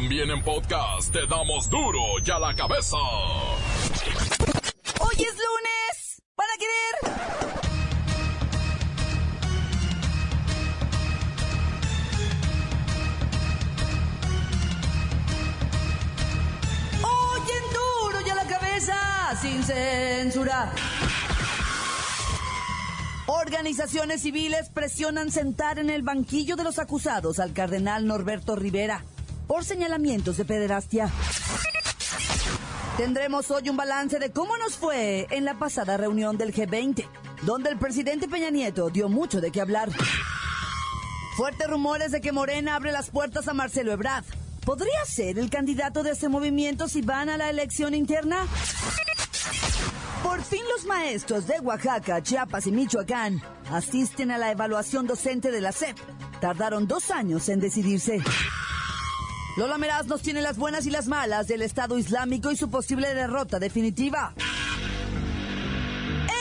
También 0.00 0.30
en 0.30 0.40
podcast 0.44 1.12
te 1.12 1.26
damos 1.26 1.68
duro 1.68 1.98
y 2.24 2.30
a 2.30 2.38
la 2.38 2.54
cabeza. 2.54 2.96
Hoy 5.00 5.16
es 5.16 5.34
lunes. 5.34 6.22
¿Van 6.36 6.46
a 6.54 6.56
querer? 6.60 6.94
Hoy 17.02 17.40
en 17.50 17.64
duro 17.74 18.20
y 18.24 18.30
a 18.30 18.34
la 18.36 18.46
cabeza, 18.46 19.36
sin 19.42 19.64
censura. 19.64 20.72
Organizaciones 23.26 24.22
civiles 24.22 24.68
presionan 24.68 25.32
sentar 25.32 25.80
en 25.80 25.90
el 25.90 26.02
banquillo 26.02 26.54
de 26.54 26.62
los 26.62 26.78
acusados 26.78 27.40
al 27.40 27.52
cardenal 27.52 28.06
Norberto 28.06 28.54
Rivera 28.54 29.02
por 29.48 29.64
señalamientos 29.64 30.36
de 30.36 30.44
pederastia. 30.44 31.10
Tendremos 32.98 33.50
hoy 33.50 33.68
un 33.70 33.76
balance 33.76 34.18
de 34.18 34.30
cómo 34.30 34.56
nos 34.58 34.76
fue 34.76 35.26
en 35.30 35.44
la 35.44 35.58
pasada 35.58 35.96
reunión 35.96 36.36
del 36.36 36.54
G20, 36.54 37.08
donde 37.42 37.70
el 37.70 37.78
presidente 37.78 38.28
Peña 38.28 38.50
Nieto 38.50 38.90
dio 38.90 39.08
mucho 39.08 39.40
de 39.40 39.50
qué 39.50 39.60
hablar. 39.60 39.88
Fuertes 41.36 41.68
rumores 41.68 42.12
de 42.12 42.20
que 42.20 42.30
Morena 42.32 42.76
abre 42.76 42.92
las 42.92 43.10
puertas 43.10 43.48
a 43.48 43.54
Marcelo 43.54 43.92
Ebrard. 43.92 44.24
¿Podría 44.64 45.04
ser 45.06 45.38
el 45.38 45.48
candidato 45.48 46.02
de 46.02 46.10
ese 46.10 46.28
movimiento 46.28 46.88
si 46.88 47.00
van 47.00 47.30
a 47.30 47.38
la 47.38 47.48
elección 47.48 47.94
interna? 47.94 48.46
Por 50.22 50.42
fin 50.42 50.62
los 50.76 50.84
maestros 50.84 51.46
de 51.46 51.58
Oaxaca, 51.60 52.22
Chiapas 52.22 52.66
y 52.66 52.72
Michoacán 52.72 53.40
asisten 53.70 54.30
a 54.30 54.38
la 54.38 54.50
evaluación 54.50 55.06
docente 55.06 55.50
de 55.50 55.60
la 55.60 55.72
SEP. 55.72 55.96
Tardaron 56.40 56.86
dos 56.86 57.10
años 57.10 57.48
en 57.48 57.60
decidirse. 57.60 58.20
Lola 59.58 59.76
Meraz 59.76 60.06
nos 60.06 60.22
tiene 60.22 60.40
las 60.40 60.56
buenas 60.56 60.86
y 60.86 60.90
las 60.90 61.08
malas 61.08 61.48
del 61.48 61.62
Estado 61.62 61.98
Islámico 61.98 62.52
y 62.52 62.56
su 62.56 62.70
posible 62.70 63.12
derrota 63.12 63.58
definitiva. 63.58 64.32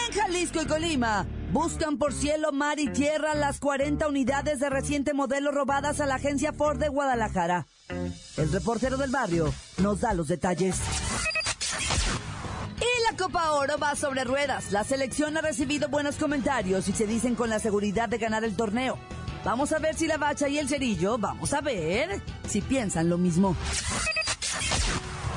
En 0.05 0.13
Jalisco 0.13 0.61
y 0.61 0.67
Colima 0.67 1.25
buscan 1.51 1.97
por 1.97 2.13
cielo, 2.13 2.51
mar 2.51 2.77
y 2.77 2.89
tierra 2.89 3.33
las 3.33 3.59
40 3.59 4.07
unidades 4.07 4.59
de 4.59 4.69
reciente 4.69 5.15
modelo 5.15 5.49
robadas 5.51 5.99
a 5.99 6.05
la 6.05 6.13
agencia 6.15 6.53
Ford 6.53 6.77
de 6.77 6.89
Guadalajara. 6.89 7.65
El 8.37 8.51
reportero 8.51 8.97
del 8.97 9.09
barrio 9.09 9.51
nos 9.79 10.01
da 10.01 10.13
los 10.13 10.27
detalles. 10.27 10.75
Y 12.77 13.11
la 13.11 13.17
Copa 13.17 13.53
Oro 13.53 13.79
va 13.79 13.95
sobre 13.95 14.25
ruedas. 14.25 14.71
La 14.71 14.83
selección 14.83 15.35
ha 15.37 15.41
recibido 15.41 15.89
buenos 15.89 16.17
comentarios 16.17 16.87
y 16.87 16.91
se 16.91 17.07
dicen 17.07 17.33
con 17.33 17.49
la 17.49 17.57
seguridad 17.57 18.09
de 18.09 18.19
ganar 18.19 18.43
el 18.43 18.55
torneo. 18.55 18.99
Vamos 19.47 19.71
a 19.71 19.79
ver 19.79 19.95
si 19.95 20.07
la 20.07 20.17
bacha 20.17 20.49
y 20.49 20.57
el 20.57 20.67
cerillo, 20.67 21.17
vamos 21.17 21.53
a 21.53 21.61
ver 21.61 22.21
si 22.49 22.59
piensan 22.59 23.07
lo 23.07 23.17
mismo. 23.17 23.55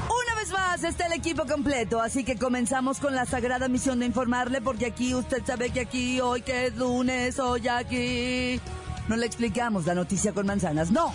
Una 0.08 0.34
vez 0.34 0.50
más 0.50 0.83
está 0.83 1.06
el 1.06 1.12
equipo 1.12 1.47
completo, 1.47 2.03
así 2.03 2.25
que 2.25 2.34
comenzamos 2.34 2.98
con 2.98 3.14
la 3.14 3.25
sagrada 3.25 3.69
misión 3.69 4.00
de 4.00 4.06
informarle, 4.06 4.61
porque 4.61 4.86
aquí 4.86 5.14
usted 5.14 5.44
sabe 5.47 5.70
que 5.70 5.83
aquí, 5.83 6.20
hoy 6.20 6.42
que 6.42 6.66
es 6.66 6.77
lunes, 6.77 7.38
hoy 7.38 7.69
aquí, 7.69 8.61
no 9.06 9.14
le 9.14 9.27
explicamos 9.27 9.86
la 9.86 9.94
noticia 9.94 10.33
con 10.33 10.44
manzanas, 10.44 10.91
no. 10.91 11.14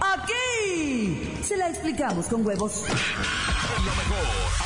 Aquí 0.00 1.32
se 1.42 1.56
la 1.56 1.68
explicamos 1.68 2.26
con 2.28 2.46
huevos. 2.46 2.84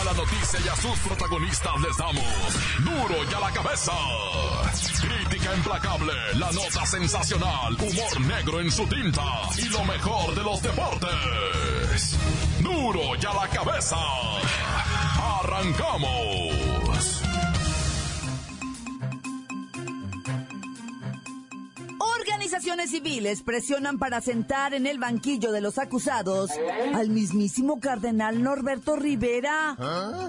A 0.00 0.04
la 0.04 0.12
noticia 0.14 0.58
y 0.64 0.68
a 0.68 0.76
sus 0.76 0.98
protagonistas 1.00 1.80
les 1.80 1.96
damos 1.96 2.24
duro 2.78 3.24
y 3.30 3.34
a 3.34 3.40
la 3.40 3.52
cabeza. 3.52 3.92
Crítica 5.00 5.54
implacable, 5.54 6.12
la 6.34 6.50
nota 6.50 6.84
sensacional, 6.86 7.74
humor 7.74 8.20
negro 8.20 8.60
en 8.60 8.70
su 8.70 8.86
tinta 8.86 9.22
y 9.58 9.68
lo 9.68 9.84
mejor 9.84 10.34
de 10.34 10.42
los 10.42 10.62
deportes. 10.62 12.18
Duro 12.60 13.14
y 13.20 13.26
a 13.26 13.32
la 13.32 13.48
cabeza. 13.48 13.96
Arrancamos. 15.40 16.71
Organizaciones 22.62 22.90
civiles 22.92 23.42
presionan 23.42 23.98
para 23.98 24.20
sentar 24.20 24.72
en 24.72 24.86
el 24.86 25.00
banquillo 25.00 25.50
de 25.50 25.60
los 25.60 25.78
acusados 25.78 26.48
al 26.94 27.10
mismísimo 27.10 27.80
cardenal 27.80 28.40
Norberto 28.40 28.94
Rivera. 28.94 29.76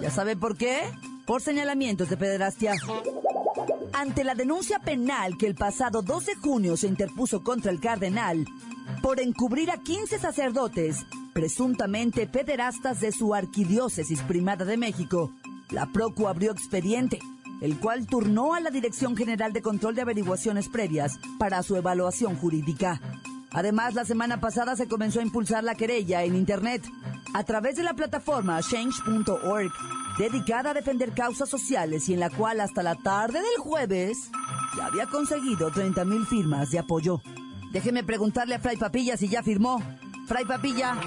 ¿Ya 0.02 0.10
sabe 0.10 0.36
por 0.36 0.58
qué? 0.58 0.80
Por 1.28 1.44
señalamientos 1.44 2.10
de 2.10 2.18
pederastia. 2.18 2.74
Ante 3.94 4.24
la 4.24 4.34
denuncia 4.34 4.80
penal 4.80 5.38
que 5.38 5.46
el 5.46 5.54
pasado 5.54 6.02
2 6.02 6.26
de 6.26 6.36
junio 6.38 6.76
se 6.76 6.88
interpuso 6.88 7.44
contra 7.44 7.72
el 7.72 7.80
cardenal 7.80 8.48
por 9.04 9.20
encubrir 9.20 9.70
a 9.70 9.78
15 9.78 10.18
sacerdotes, 10.18 11.06
presuntamente 11.34 12.26
pederastas 12.26 13.00
de 13.00 13.12
su 13.12 13.36
arquidiócesis 13.36 14.24
primada 14.24 14.66
de 14.66 14.78
México, 14.78 15.32
la 15.70 15.86
Procu 15.86 16.28
abrió 16.28 16.52
expediente 16.52 17.20
el 17.63 17.79
cual 17.79 18.06
turnó 18.06 18.53
a 18.53 18.59
la 18.59 18.72
Dirección 18.72 19.16
General 19.16 19.53
de 19.53 19.62
Control 19.62 19.96
de 19.96 20.01
Averiguaciones 20.01 20.68
Previas 20.68 21.18
para 21.40 21.63
su 21.63 21.78
evaluación 21.78 22.35
jurídica. 22.35 23.00
Además, 23.51 23.94
la 23.94 24.03
semana 24.03 24.41
pasada 24.41 24.75
se 24.75 24.90
comenzó 24.90 25.22
a 25.22 25.24
impulsar 25.24 25.63
la 25.63 25.75
querella 25.75 26.24
en 26.24 26.35
Internet 26.35 26.84
a 27.34 27.44
través 27.46 27.78
de 27.78 27.84
la 27.84 27.94
plataforma 27.94 28.59
change.org, 28.62 29.72
dedicada 30.19 30.72
a 30.72 30.74
defender 30.74 31.13
causas 31.13 31.47
sociales 31.47 32.09
y 32.09 32.16
en 32.16 32.19
la 32.19 32.29
cual 32.29 32.59
hasta 32.59 32.84
la 32.84 32.96
tarde 32.96 33.40
del 33.40 33.59
jueves 33.59 34.18
ya 34.75 34.88
había 34.88 35.06
conseguido 35.06 35.72
30 35.72 36.03
mil 36.03 36.25
firmas 36.25 36.69
de 36.69 36.80
apoyo. 36.80 37.22
Déjeme 37.72 38.03
preguntarle 38.03 38.56
a 38.56 38.59
Fray 38.59 38.75
Papilla 38.75 39.16
si 39.16 39.30
ya 39.30 39.41
firmó. 39.41 39.81
Fray 40.28 40.44
Papilla. 40.44 40.97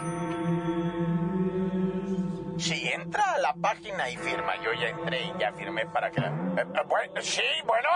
Si 2.58 2.88
entra 2.90 3.32
a 3.32 3.38
la 3.38 3.54
página 3.54 4.08
y 4.10 4.16
firma, 4.16 4.56
yo 4.56 4.72
ya 4.72 4.88
entré 4.88 5.20
y 5.22 5.32
ya 5.38 5.52
firmé 5.52 5.86
para 5.86 6.10
que... 6.10 6.20
la- 6.20 6.28
Eh, 6.28 6.60
eh, 6.74 6.82
bueno, 6.86 7.20
sí, 7.20 7.42
bueno. 7.64 7.88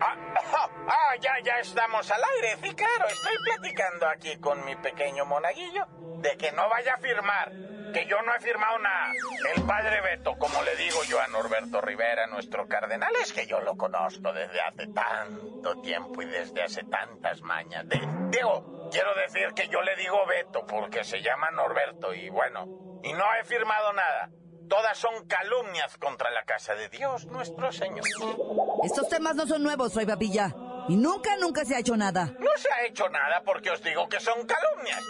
Ah, 0.00 0.16
ah, 0.88 1.16
ya, 1.20 1.32
ya 1.44 1.58
estamos 1.60 2.10
al 2.10 2.20
aire. 2.36 2.56
Sí, 2.62 2.74
claro, 2.74 3.06
estoy 3.08 3.36
platicando 3.44 4.08
aquí 4.08 4.36
con 4.38 4.64
mi 4.64 4.74
pequeño 4.76 5.24
monaguillo 5.24 5.86
de 6.18 6.36
que 6.36 6.50
no 6.52 6.68
vaya 6.68 6.94
a 6.94 6.96
firmar, 6.98 7.52
que 7.92 8.06
yo 8.06 8.20
no 8.22 8.34
he 8.34 8.40
firmado 8.40 8.78
nada. 8.80 9.12
El 9.54 9.62
padre 9.62 10.00
Beto, 10.00 10.36
como 10.38 10.60
le 10.62 10.74
digo 10.76 11.04
yo 11.04 11.20
a 11.20 11.28
Norberto 11.28 11.80
Rivera, 11.80 12.26
nuestro 12.26 12.66
cardenal, 12.66 13.12
es 13.22 13.32
que 13.32 13.46
yo 13.46 13.60
lo 13.60 13.76
conozco 13.76 14.32
desde 14.32 14.60
hace 14.60 14.88
tanto 14.88 15.80
tiempo 15.82 16.20
y 16.22 16.26
desde 16.26 16.62
hace 16.64 16.82
tantas 16.84 17.40
mañas. 17.42 17.86
De- 17.88 18.00
digo, 18.30 18.88
quiero 18.90 19.14
decir 19.14 19.52
que 19.54 19.68
yo 19.68 19.80
le 19.82 19.94
digo 19.96 20.26
Beto 20.26 20.66
porque 20.66 21.04
se 21.04 21.20
llama 21.22 21.50
Norberto 21.52 22.12
y 22.14 22.28
bueno, 22.30 22.66
y 23.04 23.12
no 23.12 23.24
he 23.38 23.44
firmado 23.44 23.92
nada. 23.92 24.30
Todas 24.68 24.96
son 24.96 25.26
calumnias 25.26 25.96
contra 25.98 26.30
la 26.30 26.42
casa 26.44 26.74
de 26.74 26.88
Dios, 26.88 27.26
nuestro 27.26 27.70
Señor. 27.70 28.04
Estos 28.82 29.08
temas 29.08 29.36
no 29.36 29.46
son 29.46 29.62
nuevos, 29.62 29.92
Fray 29.92 30.06
Papilla. 30.06 30.54
Y 30.88 30.96
nunca, 30.96 31.36
nunca 31.36 31.64
se 31.64 31.76
ha 31.76 31.80
hecho 31.80 31.96
nada. 31.96 32.34
No 32.38 32.50
se 32.56 32.72
ha 32.72 32.86
hecho 32.86 33.08
nada 33.10 33.42
porque 33.44 33.70
os 33.70 33.82
digo 33.82 34.08
que 34.08 34.20
son 34.20 34.46
calumnias. 34.46 35.02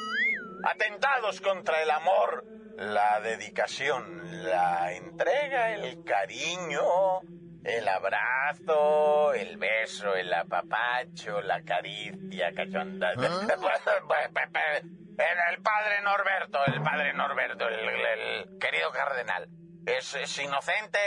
Atentados 0.64 1.40
contra 1.40 1.82
el 1.82 1.90
amor, 1.90 2.44
la 2.76 3.20
dedicación, 3.20 4.44
la 4.44 4.92
entrega, 4.92 5.72
el 5.74 6.02
cariño, 6.02 7.20
el 7.62 7.88
abrazo, 7.88 9.34
el 9.34 9.56
beso, 9.56 10.14
el 10.14 10.32
apapacho, 10.32 11.40
la 11.40 11.62
caricia 11.62 12.52
cachonda. 12.54 13.12
El 15.16 15.62
padre 15.62 16.00
Norberto, 16.02 16.58
el 16.66 16.82
padre 16.82 17.12
Norberto, 17.12 17.68
el, 17.68 18.58
querido 18.58 18.90
cardenal. 18.90 19.48
Es, 19.86 20.14
es 20.14 20.38
inocente, 20.38 20.98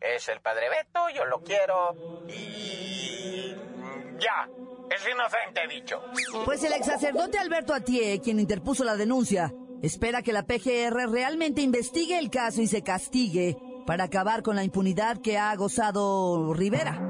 es 0.00 0.28
el 0.28 0.40
padre 0.40 0.68
Beto, 0.68 1.08
yo 1.10 1.24
lo 1.24 1.42
quiero 1.42 1.96
y... 2.28 3.56
Ya, 4.18 4.48
es 4.90 5.06
inocente, 5.08 5.62
he 5.64 5.68
dicho. 5.68 6.02
Pues 6.44 6.62
el 6.64 6.72
ex 6.72 6.86
sacerdote 6.86 7.38
Alberto 7.38 7.72
Atié, 7.72 8.20
quien 8.20 8.40
interpuso 8.40 8.84
la 8.84 8.96
denuncia, 8.96 9.52
espera 9.82 10.22
que 10.22 10.32
la 10.32 10.44
PGR 10.44 11.10
realmente 11.10 11.60
investigue 11.60 12.18
el 12.18 12.30
caso 12.30 12.60
y 12.60 12.66
se 12.66 12.82
castigue 12.82 13.56
para 13.86 14.04
acabar 14.04 14.42
con 14.42 14.56
la 14.56 14.64
impunidad 14.64 15.18
que 15.22 15.38
ha 15.38 15.54
gozado 15.56 16.52
Rivera. 16.52 17.00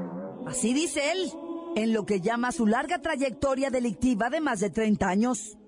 Así 0.47 0.73
dice 0.73 1.11
él, 1.11 1.31
en 1.75 1.93
lo 1.93 2.05
que 2.05 2.21
llama 2.21 2.51
su 2.51 2.65
larga 2.65 2.99
trayectoria 2.99 3.69
delictiva 3.69 4.29
de 4.29 4.41
más 4.41 4.59
de 4.59 4.69
30 4.69 5.07
años. 5.07 5.58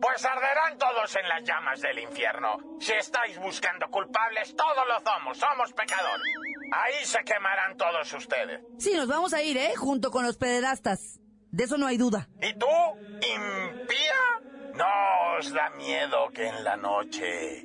Pues 0.00 0.24
arderán 0.24 0.78
todos 0.78 1.16
en 1.16 1.28
las 1.28 1.42
llamas 1.42 1.80
del 1.80 1.98
infierno. 1.98 2.58
Si 2.80 2.92
estáis 2.92 3.38
buscando 3.38 3.88
culpables, 3.88 4.54
todos 4.54 4.86
lo 4.86 5.00
somos, 5.00 5.38
somos 5.38 5.72
pecadores. 5.72 6.26
Ahí 6.72 7.04
se 7.04 7.18
quemarán 7.24 7.76
todos 7.76 8.12
ustedes. 8.12 8.60
Sí, 8.78 8.92
nos 8.94 9.08
vamos 9.08 9.32
a 9.32 9.42
ir, 9.42 9.56
¿eh? 9.56 9.74
Junto 9.76 10.10
con 10.10 10.24
los 10.24 10.36
pederastas. 10.36 11.20
De 11.50 11.64
eso 11.64 11.78
no 11.78 11.86
hay 11.86 11.96
duda. 11.96 12.28
¿Y 12.42 12.52
tú, 12.54 12.66
impía? 12.98 14.42
¿No 14.74 15.36
os 15.38 15.52
da 15.52 15.70
miedo 15.70 16.28
que 16.34 16.46
en 16.46 16.64
la 16.64 16.76
noche 16.76 17.62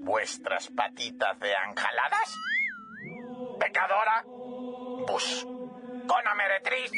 vuestras 0.00 0.68
patitas 0.68 1.36
sean 1.38 1.76
jaladas? 1.76 2.34
¿Pecadora? 3.60 4.24
Bus. 5.06 5.46
Con 6.08 6.24
meretriz. 6.36 6.90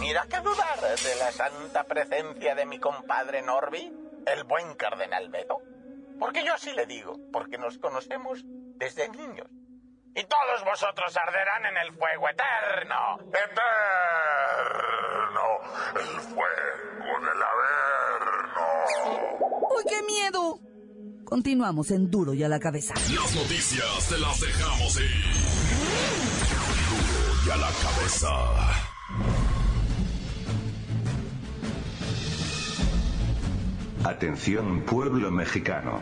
Mira 0.00 0.26
que 0.28 0.40
dudar 0.40 0.80
de 0.80 1.14
la 1.16 1.30
santa 1.30 1.84
presencia 1.84 2.54
de 2.54 2.64
mi 2.66 2.78
compadre 2.78 3.42
Norby. 3.42 3.92
el 4.26 4.44
buen 4.44 4.74
cardenal 4.74 5.28
Bedo? 5.28 5.60
Porque 6.18 6.42
yo 6.44 6.54
así 6.54 6.72
le 6.72 6.86
digo, 6.86 7.18
porque 7.30 7.58
nos 7.58 7.76
conocemos 7.78 8.40
desde 8.44 9.08
niños. 9.10 9.48
Y 10.16 10.24
todos 10.24 10.64
vosotros 10.64 11.14
arderán 11.16 11.66
en 11.66 11.76
el 11.76 11.92
fuego 11.92 12.28
eterno. 12.28 13.18
Eterno. 13.28 13.64
El 16.00 16.20
fuego 16.20 17.20
del 17.20 17.42
averno. 17.42 18.62
¡Uy, 19.76 19.84
qué 19.88 20.02
miedo! 20.04 20.60
Continuamos 21.24 21.90
en 21.90 22.10
Duro 22.10 22.32
y 22.32 22.44
a 22.44 22.48
la 22.48 22.60
cabeza. 22.60 22.94
Las 22.94 23.34
noticias 23.34 24.08
te 24.08 24.18
las 24.18 24.40
dejamos 24.40 25.00
ir. 25.00 25.73
A 27.52 27.56
la 27.56 27.68
cabeza. 27.68 28.30
Atención 34.02 34.80
pueblo 34.80 35.30
mexicano. 35.30 36.00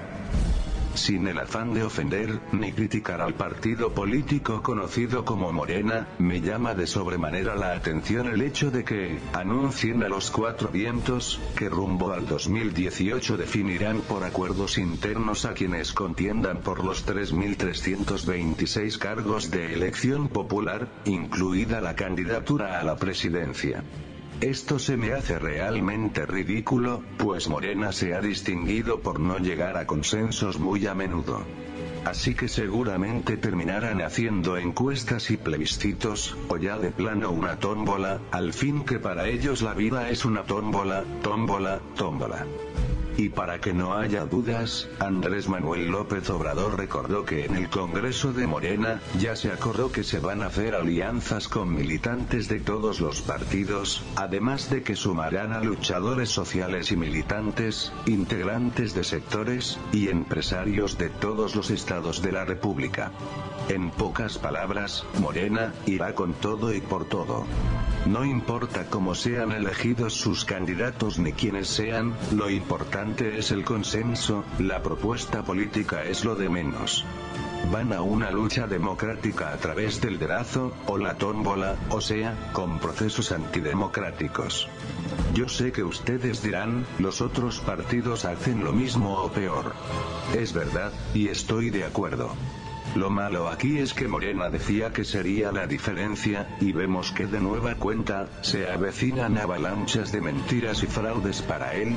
Sin 0.94 1.26
el 1.26 1.38
afán 1.38 1.72
de 1.72 1.82
ofender, 1.82 2.38
ni 2.52 2.72
criticar 2.72 3.22
al 3.22 3.34
partido 3.34 3.92
político 3.92 4.62
conocido 4.62 5.24
como 5.24 5.50
Morena, 5.50 6.06
me 6.18 6.40
llama 6.40 6.74
de 6.74 6.86
sobremanera 6.86 7.56
la 7.56 7.72
atención 7.72 8.28
el 8.28 8.42
hecho 8.42 8.70
de 8.70 8.84
que, 8.84 9.18
anuncien 9.32 10.02
a 10.02 10.08
los 10.08 10.30
cuatro 10.30 10.68
vientos, 10.68 11.40
que 11.56 11.70
rumbo 11.70 12.12
al 12.12 12.26
2018 12.26 13.38
definirán 13.38 14.02
por 14.02 14.22
acuerdos 14.22 14.76
internos 14.76 15.46
a 15.46 15.54
quienes 15.54 15.92
contiendan 15.92 16.58
por 16.58 16.84
los 16.84 17.06
3.326 17.06 18.98
cargos 18.98 19.50
de 19.50 19.72
elección 19.72 20.28
popular, 20.28 20.88
incluida 21.06 21.80
la 21.80 21.96
candidatura 21.96 22.78
a 22.78 22.84
la 22.84 22.96
presidencia. 22.96 23.82
Esto 24.42 24.80
se 24.80 24.96
me 24.96 25.12
hace 25.12 25.38
realmente 25.38 26.26
ridículo, 26.26 27.00
pues 27.16 27.48
Morena 27.48 27.92
se 27.92 28.12
ha 28.12 28.20
distinguido 28.20 28.98
por 28.98 29.20
no 29.20 29.38
llegar 29.38 29.76
a 29.76 29.86
consensos 29.86 30.58
muy 30.58 30.84
a 30.88 30.94
menudo. 30.96 31.44
Así 32.04 32.34
que 32.34 32.48
seguramente 32.48 33.36
terminarán 33.36 34.02
haciendo 34.02 34.56
encuestas 34.56 35.30
y 35.30 35.36
plebiscitos, 35.36 36.36
o 36.48 36.56
ya 36.56 36.76
de 36.76 36.90
plano 36.90 37.30
una 37.30 37.60
tómbola, 37.60 38.20
al 38.32 38.52
fin 38.52 38.84
que 38.84 38.98
para 38.98 39.28
ellos 39.28 39.62
la 39.62 39.74
vida 39.74 40.10
es 40.10 40.24
una 40.24 40.42
tómbola, 40.42 41.04
tómbola, 41.22 41.80
tómbola. 41.94 42.44
Y 43.16 43.28
para 43.28 43.60
que 43.60 43.74
no 43.74 43.94
haya 43.94 44.24
dudas, 44.24 44.88
Andrés 44.98 45.48
Manuel 45.48 45.88
López 45.88 46.30
Obrador 46.30 46.78
recordó 46.78 47.24
que 47.24 47.44
en 47.44 47.56
el 47.56 47.68
Congreso 47.68 48.32
de 48.32 48.46
Morena, 48.46 49.02
ya 49.18 49.36
se 49.36 49.52
acordó 49.52 49.92
que 49.92 50.02
se 50.02 50.18
van 50.18 50.42
a 50.42 50.46
hacer 50.46 50.74
alianzas 50.74 51.48
con 51.48 51.74
militantes 51.74 52.48
de 52.48 52.60
todos 52.60 53.00
los 53.00 53.20
partidos, 53.20 54.02
además 54.16 54.70
de 54.70 54.82
que 54.82 54.96
sumarán 54.96 55.52
a 55.52 55.60
luchadores 55.60 56.30
sociales 56.30 56.90
y 56.90 56.96
militantes, 56.96 57.92
integrantes 58.06 58.94
de 58.94 59.04
sectores, 59.04 59.78
y 59.92 60.08
empresarios 60.08 60.96
de 60.96 61.10
todos 61.10 61.54
los 61.54 61.70
estados 61.70 62.22
de 62.22 62.32
la 62.32 62.44
República. 62.44 63.12
En 63.68 63.90
pocas 63.90 64.38
palabras, 64.38 65.04
Morena, 65.20 65.72
irá 65.86 66.14
con 66.14 66.32
todo 66.32 66.72
y 66.72 66.80
por 66.80 67.04
todo. 67.04 67.44
No 68.06 68.24
importa 68.24 68.86
cómo 68.90 69.14
sean 69.14 69.52
elegidos 69.52 70.14
sus 70.14 70.44
candidatos 70.44 71.18
ni 71.18 71.32
quiénes 71.32 71.68
sean, 71.68 72.14
lo 72.32 72.50
importante 72.50 73.01
es 73.02 73.50
el 73.50 73.64
consenso, 73.64 74.44
la 74.60 74.80
propuesta 74.80 75.42
política 75.42 76.04
es 76.04 76.24
lo 76.24 76.36
de 76.36 76.48
menos. 76.48 77.04
Van 77.72 77.92
a 77.92 78.00
una 78.00 78.30
lucha 78.30 78.68
democrática 78.68 79.52
a 79.52 79.56
través 79.56 80.00
del 80.00 80.20
dedazo, 80.20 80.72
o 80.86 80.98
la 80.98 81.14
tómbola, 81.14 81.76
o 81.90 82.00
sea, 82.00 82.50
con 82.52 82.78
procesos 82.78 83.32
antidemocráticos. 83.32 84.68
Yo 85.34 85.48
sé 85.48 85.72
que 85.72 85.82
ustedes 85.82 86.42
dirán, 86.42 86.86
los 87.00 87.20
otros 87.20 87.58
partidos 87.58 88.24
hacen 88.24 88.62
lo 88.62 88.72
mismo 88.72 89.14
o 89.14 89.32
peor. 89.32 89.74
Es 90.38 90.52
verdad, 90.52 90.92
y 91.12 91.26
estoy 91.26 91.70
de 91.70 91.84
acuerdo. 91.84 92.36
Lo 92.94 93.08
malo 93.08 93.48
aquí 93.48 93.78
es 93.78 93.94
que 93.94 94.06
Morena 94.06 94.50
decía 94.50 94.92
que 94.92 95.04
sería 95.04 95.50
la 95.50 95.66
diferencia, 95.66 96.56
y 96.60 96.72
vemos 96.72 97.10
que 97.10 97.26
de 97.26 97.40
nueva 97.40 97.74
cuenta, 97.76 98.28
se 98.42 98.70
avecinan 98.70 99.38
avalanchas 99.38 100.12
de 100.12 100.20
mentiras 100.20 100.82
y 100.82 100.86
fraudes 100.86 101.40
para 101.42 101.74
él. 101.74 101.96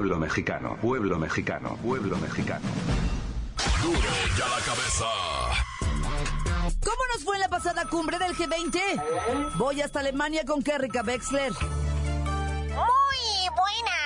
Pueblo 0.00 0.18
mexicano, 0.18 0.78
pueblo 0.80 1.18
mexicano, 1.18 1.76
pueblo 1.82 2.16
mexicano. 2.16 2.66
Duro 3.82 3.98
y 3.98 4.40
a 4.40 4.48
la 4.48 4.64
cabeza. 4.64 5.04
¿Cómo 6.82 7.02
nos 7.12 7.22
fue 7.22 7.36
en 7.36 7.42
la 7.42 7.50
pasada 7.50 7.84
cumbre 7.84 8.18
del 8.18 8.34
G20? 8.34 9.58
Voy 9.58 9.82
hasta 9.82 10.00
Alemania 10.00 10.46
con 10.46 10.62
Kerrika 10.62 11.02
Wexler. 11.02 11.52
Muy 11.52 13.50
buenas 13.54 13.99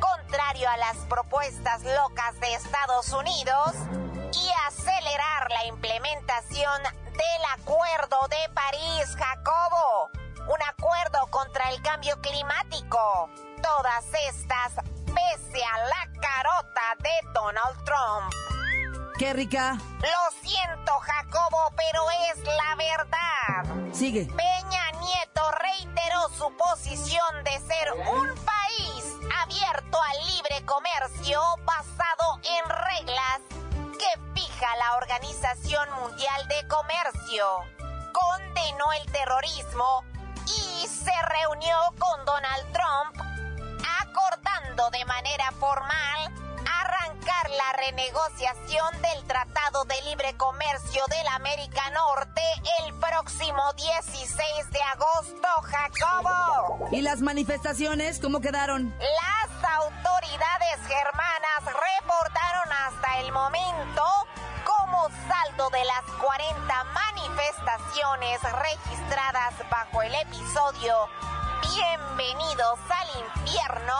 contrario 0.00 0.68
a 0.70 0.76
las 0.76 0.96
propuestas 1.08 1.82
locas 1.82 2.38
de 2.40 2.54
Estados 2.54 3.12
Unidos, 3.12 3.72
y 4.32 4.50
acelerar 4.68 5.50
la 5.50 5.66
implementación 5.66 6.82
del 6.82 7.44
Acuerdo 7.58 8.18
de 8.28 8.52
París, 8.54 9.16
Jacobo, 9.16 10.10
un 10.48 10.62
acuerdo 10.68 11.26
contra 11.30 11.70
el 11.70 11.82
cambio 11.82 12.20
climático. 12.20 13.30
Todas 13.62 14.04
estas 14.28 14.74
pese 15.06 15.64
a 15.64 15.78
la 15.86 16.20
carota 16.20 16.96
de 17.00 17.32
Donald 17.32 17.84
Trump. 17.84 18.32
Kerrika, 19.18 19.78
Lo 20.00 20.48
siento, 20.48 20.92
Jacobo, 21.00 21.72
pero 21.74 22.04
es 22.30 22.44
la 22.44 22.74
verdad. 22.76 23.94
sigue. 23.94 24.26
Peña 24.26 24.90
Nieto 25.00 25.50
reiteró 25.52 26.28
su 26.36 26.54
posición 26.56 27.44
de 27.44 27.58
ser 27.60 27.92
un 27.94 28.34
abierto 29.46 29.98
al 30.02 30.26
libre 30.26 30.64
comercio 30.64 31.40
basado 31.64 32.40
en 32.42 32.68
reglas 32.68 33.40
que 33.98 34.40
fija 34.40 34.76
la 34.76 34.96
Organización 34.96 35.88
Mundial 36.00 36.48
de 36.48 36.66
Comercio. 36.66 37.46
Condenó 38.12 38.92
el 38.92 39.12
terrorismo 39.12 40.04
y 40.46 40.86
se 40.88 41.12
reunió 41.22 41.76
con 41.98 42.24
Donald 42.24 42.72
Trump 42.72 43.16
acordando 44.02 44.90
de 44.90 45.04
manera 45.04 45.52
formal 45.52 46.45
la 47.26 47.72
renegociación 47.76 49.02
del 49.02 49.24
Tratado 49.26 49.84
de 49.84 50.00
Libre 50.02 50.36
Comercio 50.36 51.02
de 51.08 51.24
la 51.24 51.34
América 51.34 51.82
Norte 51.90 52.40
el 52.84 52.94
próximo 52.94 53.72
16 53.72 54.70
de 54.70 54.82
agosto, 54.82 55.48
Jacobo. 55.62 56.88
¿Y 56.92 57.00
las 57.00 57.22
manifestaciones 57.22 58.20
cómo 58.20 58.40
quedaron? 58.40 58.94
Las 59.00 59.70
autoridades 59.80 60.78
germanas 60.86 61.64
reportaron 61.64 62.72
hasta 62.86 63.20
el 63.20 63.32
momento 63.32 64.02
como 64.64 65.08
saldo 65.28 65.70
de 65.70 65.84
las 65.84 66.04
40 66.22 66.84
manifestaciones 66.84 68.40
registradas 68.42 69.54
bajo 69.68 70.02
el 70.02 70.14
episodio 70.14 71.08
Bienvenidos 71.74 72.78
al 72.88 73.08
infierno, 73.20 73.94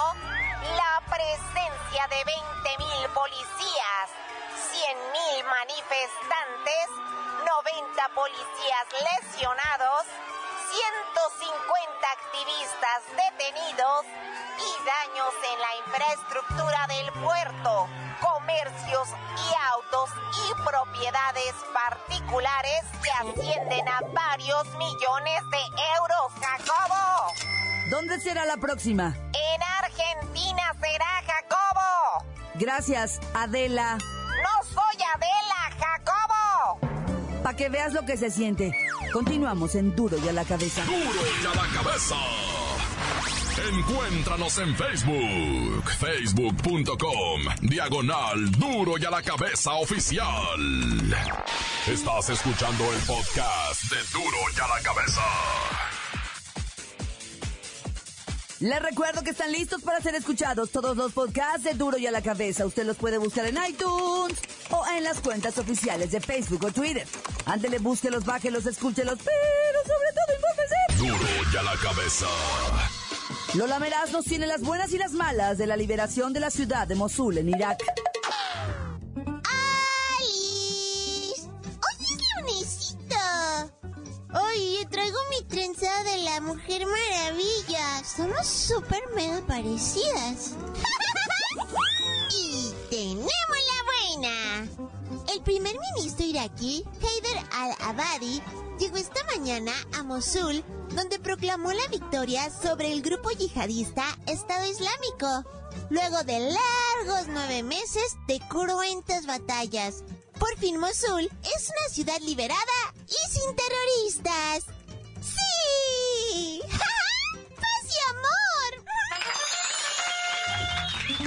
la 0.74 1.02
presencia 1.08 2.06
de 2.08 2.24
20.000 2.24 3.12
policías, 3.14 4.06
100.000 4.72 5.44
manifestantes, 5.44 6.86
90 7.44 8.08
policías 8.14 8.86
lesionados, 9.06 10.06
150 10.70 12.08
activistas 12.10 12.98
detenidos 13.14 14.06
y 14.58 14.70
daños 14.84 15.34
en 15.52 15.60
la 15.60 15.76
infraestructura 15.86 16.86
del 16.88 17.12
puerto, 17.22 17.88
comercios 18.20 19.08
y 19.36 19.54
autos 19.72 20.10
y 20.44 20.54
propiedades 20.62 21.54
particulares 21.72 22.82
que 23.02 23.10
ascienden 23.10 23.88
a 23.88 24.00
varios 24.12 24.66
millones 24.74 25.42
de 25.50 25.62
euros, 25.96 26.32
Jacobo. 26.40 27.55
¿Dónde 27.90 28.20
será 28.20 28.44
la 28.44 28.56
próxima? 28.56 29.14
En 29.32 29.62
Argentina 29.84 30.62
será 30.80 31.06
Jacobo. 31.26 32.26
Gracias, 32.54 33.20
Adela. 33.34 33.96
No 33.96 34.64
soy 34.64 35.02
Adela, 35.14 35.76
Jacobo. 35.78 36.80
Para 37.42 37.56
que 37.56 37.68
veas 37.68 37.92
lo 37.92 38.04
que 38.04 38.16
se 38.16 38.30
siente. 38.30 38.72
Continuamos 39.12 39.74
en 39.76 39.94
Duro 39.94 40.16
y 40.18 40.28
a 40.28 40.32
la 40.32 40.44
cabeza. 40.44 40.84
Duro 40.84 41.20
y 41.42 41.46
a 41.46 41.54
la 41.54 41.82
cabeza. 41.82 42.16
Encuéntranos 43.72 44.58
en 44.58 44.76
Facebook, 44.76 45.90
facebook.com, 45.98 47.40
diagonal 47.62 48.50
duro 48.52 48.98
y 48.98 49.04
a 49.04 49.10
la 49.10 49.22
cabeza 49.22 49.72
oficial. 49.74 50.26
Estás 51.86 52.30
escuchando 52.30 52.84
el 52.92 53.00
podcast 53.00 53.82
de 53.84 53.96
duro 54.12 54.36
y 54.54 54.60
a 54.60 54.68
la 54.68 54.82
cabeza. 54.82 55.22
Les 58.66 58.82
recuerdo 58.82 59.22
que 59.22 59.30
están 59.30 59.52
listos 59.52 59.80
para 59.82 60.00
ser 60.00 60.16
escuchados 60.16 60.70
todos 60.72 60.96
los 60.96 61.12
podcasts 61.12 61.62
de 61.62 61.74
Duro 61.74 61.98
y 61.98 62.06
a 62.08 62.10
la 62.10 62.20
Cabeza. 62.20 62.66
Usted 62.66 62.84
los 62.84 62.96
puede 62.96 63.16
buscar 63.16 63.46
en 63.46 63.56
iTunes 63.64 64.36
o 64.72 64.84
en 64.96 65.04
las 65.04 65.20
cuentas 65.20 65.56
oficiales 65.58 66.10
de 66.10 66.20
Facebook 66.20 66.64
o 66.64 66.72
Twitter. 66.72 67.06
Ándele, 67.44 67.78
búsquelos, 67.78 68.24
bájelos, 68.24 68.66
escúchelos, 68.66 69.20
pero 69.22 69.78
sobre 69.84 70.08
todo 70.16 70.34
infórmese. 70.34 71.26
Duro 71.28 71.52
y 71.52 71.56
a 71.56 71.62
la 71.62 71.76
cabeza. 71.80 72.26
Lola 73.54 73.78
Meraz 73.78 74.10
nos 74.10 74.24
tiene 74.24 74.48
las 74.48 74.62
buenas 74.62 74.92
y 74.92 74.98
las 74.98 75.12
malas 75.12 75.58
de 75.58 75.68
la 75.68 75.76
liberación 75.76 76.32
de 76.32 76.40
la 76.40 76.50
ciudad 76.50 76.88
de 76.88 76.96
Mosul 76.96 77.38
en 77.38 77.50
Irak. 77.50 77.78
Mujer 86.46 86.86
Maravilla. 86.86 88.04
Somos 88.04 88.46
súper 88.46 89.02
mega 89.16 89.44
parecidas. 89.48 90.54
y 92.30 92.72
tenemos 92.88 93.32
la 93.32 93.82
buena. 94.14 94.68
El 95.32 95.42
primer 95.42 95.74
ministro 95.92 96.24
iraquí, 96.24 96.84
Haider 97.02 97.44
al-Abadi, 97.50 98.40
llegó 98.78 98.96
esta 98.96 99.24
mañana 99.24 99.72
a 99.98 100.04
Mosul, 100.04 100.62
donde 100.94 101.18
proclamó 101.18 101.72
la 101.72 101.88
victoria 101.88 102.48
sobre 102.48 102.92
el 102.92 103.02
grupo 103.02 103.32
yihadista 103.32 104.04
Estado 104.26 104.66
Islámico, 104.66 105.44
luego 105.90 106.22
de 106.22 106.38
largos 106.38 107.26
nueve 107.26 107.64
meses 107.64 108.16
de 108.28 108.38
cruentas 108.48 109.26
batallas. 109.26 110.04
Por 110.38 110.56
fin 110.58 110.78
Mosul 110.78 111.28
es 111.42 111.70
una 111.70 111.88
ciudad 111.92 112.20
liberada 112.20 112.94
y 113.08 113.32
sin 113.32 113.56
terroristas. 113.56 114.75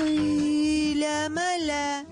¡Ay, 0.02 0.96
la 0.96 1.28
mala! 1.30 2.06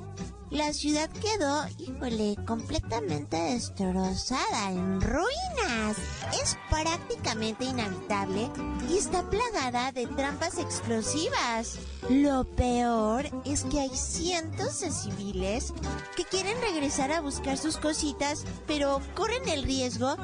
La 0.50 0.74
ciudad 0.74 1.10
quedó, 1.10 1.66
híjole, 1.78 2.36
completamente 2.46 3.38
destrozada, 3.38 4.72
en 4.72 5.00
ruinas. 5.00 5.98
Es 6.42 6.58
prácticamente 6.70 7.64
inhabitable 7.64 8.50
y 8.90 8.98
está 8.98 9.30
plagada 9.30 9.94
de 9.94 10.06
trampas 10.08 10.58
explosivas. 10.58 11.80
Lo 12.10 12.44
peor 12.44 13.30
es 13.46 13.64
que 13.64 13.80
hay 13.80 13.96
cientos 13.96 14.82
de 14.82 14.92
civiles 14.92 15.74
que 16.18 16.26
quieren 16.26 16.60
regresar 16.60 17.14
a 17.14 17.22
buscar 17.22 17.58
sus 17.58 17.78
cositas, 17.78 18.44
pero 18.66 19.00
corren 19.16 19.48
el 19.48 19.64
riesgo 19.64 20.16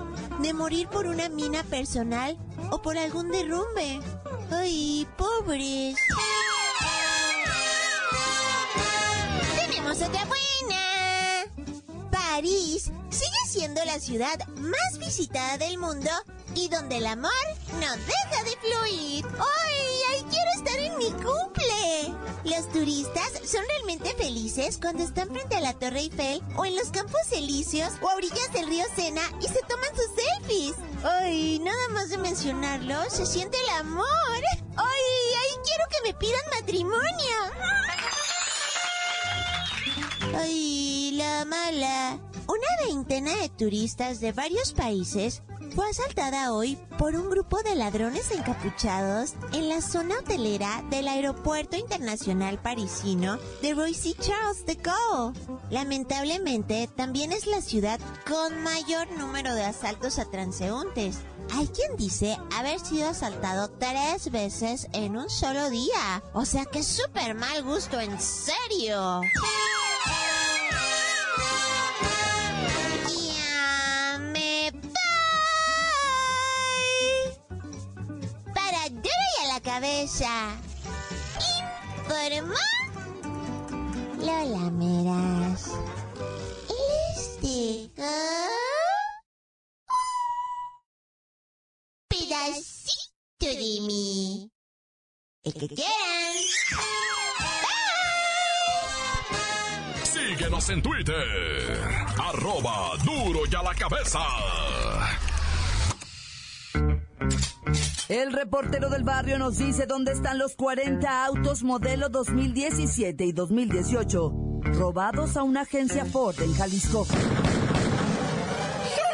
de 0.41 0.53
morir 0.53 0.89
por 0.89 1.05
una 1.05 1.29
mina 1.29 1.63
personal 1.63 2.37
o 2.71 2.81
por 2.81 2.97
algún 2.97 3.31
derrumbe. 3.31 4.01
¡Ay, 4.51 5.07
pobres! 5.17 5.97
Otra 9.93 10.25
buena. 10.25 11.45
París 12.09 12.91
sigue 13.11 13.37
siendo 13.47 13.85
la 13.85 13.99
ciudad 13.99 14.43
más 14.57 14.97
visitada 14.97 15.59
del 15.59 15.77
mundo 15.77 16.09
y 16.55 16.67
donde 16.67 16.97
el 16.97 17.05
amor 17.05 17.31
no 17.73 17.79
deja 17.79 18.43
de 18.43 18.57
fluir. 18.57 19.23
¡Ay, 19.37 19.99
ay, 20.09 20.25
quiero 20.31 20.49
estar 20.57 20.79
en 20.79 20.97
mi 20.97 21.11
cumple! 21.11 22.11
Los 22.43 22.71
turistas 22.71 23.33
son 23.45 23.63
realmente 23.67 24.15
felices 24.15 24.79
cuando 24.81 25.03
están 25.03 25.29
frente 25.29 25.57
a 25.57 25.61
la 25.61 25.73
Torre 25.73 25.99
Eiffel 25.99 26.41
o 26.57 26.65
en 26.65 26.75
los 26.75 26.89
Campos 26.89 27.21
Elíseos 27.31 27.93
o 28.01 28.09
a 28.09 28.15
orillas 28.15 28.51
del 28.51 28.65
río 28.67 28.85
Sena 28.95 29.21
y 29.41 29.47
se 29.47 29.61
toman 29.61 29.95
sus 29.95 30.09
selfies. 30.15 30.75
¡Ay, 31.03 31.59
nada 31.59 31.89
más 31.89 32.09
de 32.09 32.17
mencionarlo, 32.17 32.97
se 33.11 33.27
siente 33.27 33.57
el 33.67 33.79
amor! 33.79 34.07
¡Ay, 34.75 35.01
ay, 35.37 35.59
quiero 35.63 35.83
que 35.91 36.11
me 36.11 36.13
pidan 36.15 36.41
matrimonio! 36.59 37.82
¡Ay, 40.35 41.11
la 41.15 41.45
mala! 41.45 42.19
Una 42.47 42.67
veintena 42.85 43.35
de 43.37 43.49
turistas 43.49 44.19
de 44.19 44.31
varios 44.31 44.73
países 44.73 45.43
fue 45.75 45.89
asaltada 45.89 46.53
hoy 46.53 46.77
por 46.99 47.15
un 47.15 47.29
grupo 47.29 47.61
de 47.63 47.75
ladrones 47.75 48.29
encapuchados 48.31 49.33
en 49.53 49.69
la 49.69 49.81
zona 49.81 50.19
hotelera 50.19 50.83
del 50.89 51.07
Aeropuerto 51.07 51.77
Internacional 51.77 52.61
Parisino 52.61 53.37
de 53.61 53.73
Roissy 53.73 54.13
Charles 54.13 54.65
de 54.65 54.75
Gaulle. 54.75 55.39
Lamentablemente, 55.71 56.87
también 56.95 57.31
es 57.31 57.47
la 57.47 57.61
ciudad 57.61 57.99
con 58.27 58.61
mayor 58.61 59.11
número 59.17 59.55
de 59.55 59.63
asaltos 59.63 60.19
a 60.19 60.29
transeúntes. 60.29 61.17
Hay 61.53 61.67
quien 61.67 61.95
dice 61.97 62.37
haber 62.55 62.79
sido 62.79 63.09
asaltado 63.09 63.69
tres 63.69 64.31
veces 64.31 64.87
en 64.93 65.17
un 65.17 65.29
solo 65.29 65.69
día. 65.69 66.23
O 66.33 66.45
sea 66.45 66.65
que 66.65 66.83
súper 66.83 67.35
mal 67.35 67.63
gusto, 67.63 67.99
en 67.99 68.19
serio. 68.19 69.21
Cabeza. 79.83 80.57
Informó 82.07 82.55
Lola 84.17 84.71
Meras. 84.71 85.71
Les 86.69 87.41
digo 87.41 88.03
un 89.89 90.07
pedacito 92.07 93.45
de 93.45 93.81
mí. 93.81 94.49
El 95.43 95.53
que 95.53 95.67
quieran. 95.67 96.33
Síguenos 100.03 100.69
en 100.69 100.81
Twitter. 100.81 101.81
Arroba 102.17 102.95
duro 103.03 103.41
y 103.51 103.53
a 103.53 103.63
la 103.63 103.75
cabeza. 103.75 104.19
El 108.13 108.31
reportero 108.31 108.91
del 108.91 109.03
barrio 109.03 109.39
nos 109.39 109.57
dice 109.57 109.87
dónde 109.87 110.11
están 110.11 110.37
los 110.37 110.55
40 110.55 111.25
autos 111.25 111.63
modelo 111.63 112.09
2017 112.09 113.25
y 113.25 113.31
2018 113.31 114.31
robados 114.65 115.35
a 115.35 115.41
una 115.41 115.61
agencia 115.61 116.05
Ford 116.05 116.39
en 116.39 116.53
Jalisco. 116.53 117.07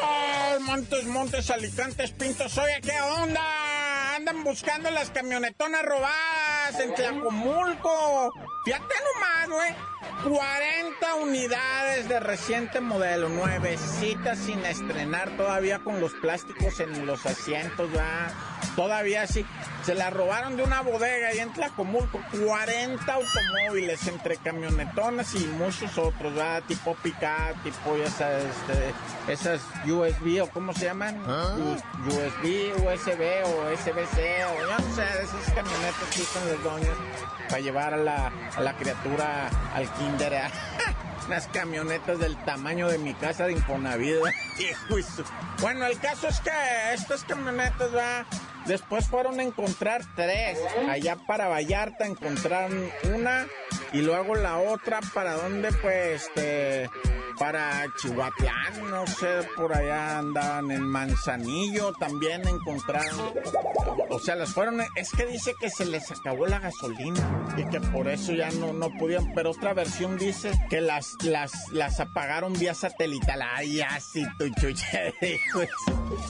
¡Ay, 0.03 0.59
Montes, 0.63 1.05
montes, 1.05 1.49
alicantes, 1.49 2.11
pintos. 2.11 2.57
Oye, 2.57 2.81
¿qué 2.81 2.99
onda? 3.21 3.41
Andan 4.17 4.43
buscando 4.43 4.91
las 4.91 5.09
camionetonas 5.11 5.85
robadas 5.85 6.38
en 6.79 6.93
Tlacomulco. 6.93 8.31
Fíjate 8.65 8.93
nomás, 9.13 9.49
güey. 9.49 9.75
40 10.23 11.15
unidades 11.15 12.09
de 12.09 12.19
reciente 12.19 12.81
modelo, 12.81 13.29
nuevecitas 13.29 14.37
sin 14.37 14.65
estrenar, 14.65 15.29
todavía 15.37 15.79
con 15.79 16.01
los 16.01 16.11
plásticos 16.13 16.79
en 16.81 17.05
los 17.05 17.25
asientos, 17.25 17.89
¿verdad? 17.91 18.31
Todavía 18.75 19.25
sí. 19.27 19.45
Se 19.85 19.95
la 19.95 20.09
robaron 20.09 20.57
de 20.57 20.63
una 20.63 20.81
bodega 20.81 21.33
y 21.33 21.39
en 21.39 21.51
Tlacomulco. 21.53 22.19
40 22.45 23.11
automóviles 23.13 24.05
entre 24.07 24.35
camionetonas 24.37 25.33
y 25.35 25.39
muchos 25.47 25.97
otros, 25.97 26.35
¿verdad? 26.35 26.63
Tipo 26.67 26.95
pick 27.01 27.15
tipo 27.63 27.95
esas, 27.95 28.43
este, 28.43 29.31
esas 29.31 29.61
USB 29.87 30.41
o 30.43 30.49
¿cómo 30.49 30.73
se 30.73 30.85
llaman? 30.85 31.17
U- 31.21 31.77
USB, 32.07 32.73
USB 32.83 33.21
o 33.45 33.77
SBC 33.77 34.17
o 34.45 34.61
yo 34.61 34.77
no 34.79 34.95
sé, 34.95 35.03
esas 35.23 35.53
camionetas 35.55 36.09
que 36.13 36.21
usan 36.21 36.47
los 36.63 36.73
doños 36.73 36.97
para 37.47 37.61
llevar 37.61 37.93
a 37.93 37.97
la, 37.97 38.31
la 38.59 38.73
criatura 38.73 39.49
al 39.73 39.91
kinder. 39.93 40.33
¿eh? 40.33 40.41
Unas 41.27 41.47
camionetas 41.47 42.19
del 42.19 42.37
tamaño 42.43 42.87
de 42.87 42.97
mi 42.97 43.13
casa 43.13 43.45
de 43.45 43.53
Infonavit. 43.53 44.15
¿eh? 44.59 44.75
Bueno, 45.61 45.85
el 45.85 45.99
caso 45.99 46.27
es 46.27 46.39
que 46.39 46.51
estas 46.93 47.23
camionetas, 47.23 47.93
va. 47.93 48.25
Después 48.65 49.07
fueron 49.07 49.39
a 49.39 49.43
encontrar 49.43 50.01
tres. 50.15 50.57
Allá 50.89 51.17
para 51.27 51.47
Vallarta 51.47 52.05
encontraron 52.05 52.89
una 53.13 53.45
y 53.91 54.01
luego 54.01 54.35
la 54.35 54.57
otra 54.57 54.99
para 55.13 55.33
dónde, 55.33 55.71
pues, 55.81 56.23
este, 56.23 56.89
para 57.39 57.85
Chihuatlán, 57.97 58.89
no 58.91 59.07
sé, 59.07 59.39
por 59.55 59.73
allá 59.73 60.19
andaban 60.19 60.69
en 60.71 60.81
Manzanillo, 60.83 61.93
también 61.93 62.45
encontraron. 62.47 63.33
O 64.09 64.19
sea, 64.19 64.35
las 64.35 64.49
fueron, 64.49 64.81
es 64.95 65.11
que 65.11 65.25
dice 65.25 65.53
que 65.59 65.69
se 65.69 65.85
les 65.85 66.11
acabó 66.11 66.45
la 66.47 66.59
gasolina 66.59 67.47
y 67.57 67.65
que 67.69 67.79
por 67.79 68.07
eso 68.09 68.33
ya 68.33 68.49
no, 68.51 68.73
no 68.73 68.89
podían, 68.97 69.33
pero 69.33 69.51
otra 69.51 69.73
versión 69.73 70.17
dice 70.17 70.51
que 70.69 70.81
las, 70.81 71.13
las, 71.23 71.51
las 71.71 71.99
apagaron 71.99 72.53
vía 72.53 72.73
satelital. 72.73 73.41
Ay, 73.41 73.81
así 73.81 74.25
tu 74.37 74.49
chucha, 74.55 74.99
su- 75.51 75.67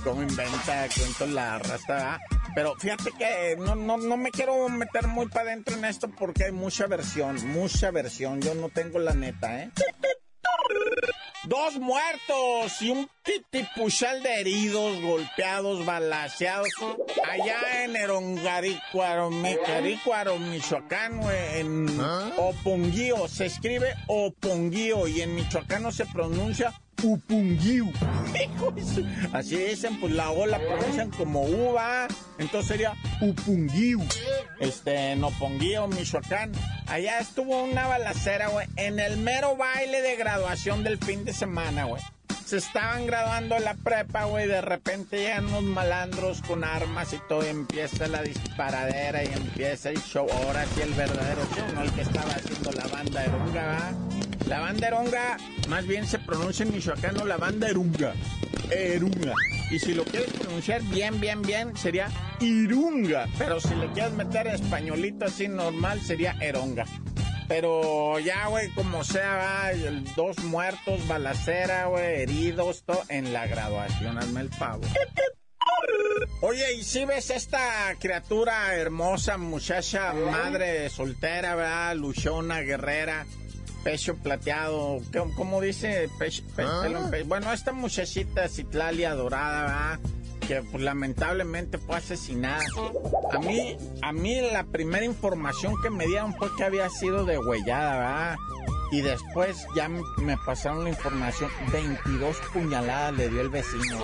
¿Cómo 0.03 0.21
inventa 0.21 0.87
cuentos 0.95 1.29
la 1.29 1.57
raza? 1.59 2.15
ah? 2.15 2.19
Pero 2.53 2.75
fíjate 2.77 3.11
que 3.17 3.55
no, 3.57 3.75
no, 3.75 3.97
no 3.97 4.17
me 4.17 4.31
quiero 4.31 4.67
meter 4.69 5.07
muy 5.07 5.27
para 5.27 5.51
adentro 5.51 5.75
en 5.75 5.85
esto 5.85 6.09
porque 6.09 6.45
hay 6.45 6.51
mucha 6.51 6.85
versión, 6.87 7.47
mucha 7.47 7.89
versión. 7.91 8.41
Yo 8.41 8.53
no 8.55 8.69
tengo 8.69 8.99
la 8.99 9.13
neta, 9.13 9.63
¿eh? 9.63 9.71
Dos 11.49 11.79
muertos 11.79 12.79
y 12.79 12.91
un 12.91 13.09
titipuchal 13.23 14.21
de 14.21 14.39
heridos, 14.39 15.01
golpeados, 15.01 15.83
balaseados, 15.83 16.69
allá 17.27 17.83
en 17.83 17.95
Erongarícuaro, 17.95 19.31
Michoacán, 20.37 21.19
en 21.55 21.87
¿Ah? 21.99 22.31
Oponguío. 22.37 23.27
Se 23.27 23.47
escribe 23.47 23.95
Oponguío 24.05 25.07
y 25.07 25.21
en 25.21 25.33
Michoacán 25.33 25.91
se 25.91 26.05
pronuncia 26.05 26.71
Upunguiu. 27.03 27.91
Así 29.33 29.57
dicen, 29.57 29.99
pues 29.99 30.13
la 30.13 30.31
O 30.31 30.45
la 30.45 30.59
pronuncian 30.59 31.09
como 31.11 31.41
uva. 31.43 32.07
Entonces 32.37 32.67
sería 32.67 32.93
Upunguiu. 33.21 34.01
Este, 34.59 35.11
en 35.11 35.23
Oponguío, 35.23 35.87
Michoacán. 35.87 36.51
Allá 36.87 37.19
estuvo 37.19 37.63
una 37.63 37.87
balacera, 37.87 38.49
güey. 38.49 38.67
En 38.75 38.99
el 38.99 39.17
mero 39.17 39.55
baile 39.55 40.01
de 40.01 40.15
graduación 40.15 40.83
del 40.83 40.97
fin 40.97 41.23
de 41.25 41.33
semana, 41.33 41.85
güey. 41.85 42.01
Se 42.45 42.57
estaban 42.57 43.05
graduando 43.05 43.59
la 43.59 43.75
prepa, 43.75 44.25
güey. 44.25 44.47
De 44.47 44.61
repente 44.61 45.17
llegan 45.17 45.45
unos 45.45 45.63
malandros 45.63 46.41
con 46.41 46.63
armas 46.63 47.13
y 47.13 47.19
todo. 47.29 47.45
Y 47.45 47.49
empieza 47.49 48.07
la 48.07 48.23
disparadera 48.23 49.23
y 49.23 49.27
empieza 49.27 49.89
el 49.89 50.01
show. 50.01 50.27
Ahora 50.31 50.65
sí 50.73 50.81
el 50.81 50.93
verdadero 50.93 51.41
show, 51.55 51.65
no 51.75 51.83
el 51.83 51.91
que 51.93 52.01
estaba 52.01 52.31
haciendo 52.31 52.71
la 52.71 52.87
banda 52.87 53.21
de 53.21 53.27
Runga, 53.27 53.91
La 54.49 54.61
banda 54.61 54.87
Erunga, 54.87 55.37
más 55.67 55.85
bien 55.85 56.07
se 56.07 56.17
pronuncia 56.17 56.65
en 56.65 56.73
michoacano 56.73 57.23
la 57.23 57.37
banda 57.37 57.69
Erunga. 57.69 58.15
Erunga. 58.71 59.35
Y 59.69 59.77
si 59.77 59.93
lo 59.93 60.03
quieres 60.03 60.33
pronunciar 60.33 60.81
bien, 60.85 61.19
bien, 61.19 61.43
bien, 61.43 61.77
sería 61.77 62.09
Irunga. 62.39 63.27
Pero 63.37 63.59
si 63.59 63.75
le 63.75 63.91
quieres 63.91 64.13
meter 64.13 64.47
españolito 64.47 65.25
así 65.25 65.47
normal, 65.47 66.01
sería 66.01 66.35
Eronga. 66.41 66.85
Pero 67.47 68.17
ya, 68.17 68.47
güey, 68.47 68.69
como 68.71 69.03
sea, 69.03 69.35
va, 69.35 69.69
dos 70.15 70.39
muertos, 70.39 71.07
balacera, 71.07 71.85
güey, 71.85 72.23
heridos, 72.23 72.81
todo 72.87 73.03
en 73.09 73.31
la 73.31 73.45
graduación, 73.45 74.17
hazme 74.17 74.41
el 74.41 74.49
pavo. 74.49 74.81
Oye, 76.41 76.73
y 76.73 76.83
si 76.83 77.05
ves 77.05 77.29
esta 77.29 77.93
criatura 77.99 78.73
hermosa, 78.73 79.37
muchacha, 79.37 80.11
madre 80.13 80.89
soltera, 80.89 81.53
¿verdad? 81.53 81.95
Luchona, 81.95 82.61
guerrera, 82.61 83.27
pecho 83.83 84.15
plateado, 84.15 84.99
¿cómo, 85.35 85.61
dice? 85.61 86.09
Ah. 86.57 86.87
Bueno, 87.25 87.53
esta 87.53 87.71
muchachita 87.71 88.47
Citlalia 88.47 89.13
dorada, 89.13 89.61
¿verdad? 89.61 89.99
que 90.49 90.63
pues, 90.63 90.83
lamentablemente 90.83 91.77
fue 91.77 91.97
asesinada. 91.97 92.63
A 93.31 93.37
mí, 93.37 93.77
a 94.01 94.11
mí 94.11 94.41
la 94.51 94.63
primera 94.63 95.05
información 95.05 95.75
que 95.83 95.91
me 95.91 96.07
dieron 96.07 96.33
fue 96.33 96.49
que 96.57 96.63
había 96.63 96.89
sido 96.89 97.23
degüellada, 97.23 97.99
¿verdad? 97.99 98.37
Y 98.91 99.01
después 99.01 99.67
ya 99.75 99.87
me 99.87 100.37
pasaron 100.37 100.85
la 100.85 100.89
información, 100.89 101.51
22 101.71 102.37
puñaladas 102.51 103.13
le 103.13 103.29
dio 103.29 103.41
el 103.41 103.49
vecino. 103.49 104.03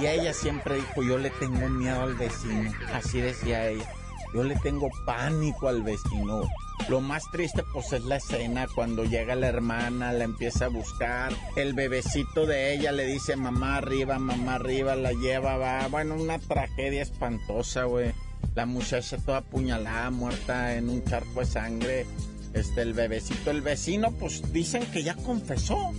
Y 0.00 0.06
ella 0.06 0.34
siempre 0.34 0.74
dijo, 0.74 1.04
yo 1.04 1.18
le 1.18 1.30
tengo 1.30 1.68
miedo 1.68 2.02
al 2.02 2.14
vecino. 2.14 2.72
Así 2.92 3.20
decía 3.20 3.68
ella. 3.68 3.88
Yo 4.36 4.44
le 4.44 4.54
tengo 4.56 4.90
pánico 5.06 5.66
al 5.66 5.82
vecino. 5.82 6.42
Lo 6.90 7.00
más 7.00 7.22
triste 7.32 7.64
pues 7.72 7.94
es 7.94 8.04
la 8.04 8.16
escena 8.16 8.66
cuando 8.74 9.04
llega 9.04 9.34
la 9.34 9.46
hermana, 9.46 10.12
la 10.12 10.24
empieza 10.24 10.66
a 10.66 10.68
buscar, 10.68 11.32
el 11.56 11.72
bebecito 11.72 12.44
de 12.44 12.74
ella 12.74 12.92
le 12.92 13.06
dice 13.06 13.34
mamá 13.34 13.78
arriba, 13.78 14.18
mamá 14.18 14.56
arriba, 14.56 14.94
la 14.94 15.12
lleva, 15.12 15.56
va, 15.56 15.88
bueno, 15.88 16.16
una 16.16 16.38
tragedia 16.38 17.00
espantosa, 17.00 17.84
güey. 17.84 18.12
La 18.54 18.66
muchacha 18.66 19.16
toda 19.16 19.38
apuñalada, 19.38 20.10
muerta 20.10 20.76
en 20.76 20.90
un 20.90 21.02
charco 21.02 21.40
de 21.40 21.46
sangre. 21.46 22.06
Este, 22.52 22.82
el 22.82 22.92
bebecito, 22.92 23.50
el 23.50 23.62
vecino, 23.62 24.10
pues 24.12 24.52
dicen 24.52 24.84
que 24.92 25.02
ya 25.02 25.14
confesó, 25.14 25.94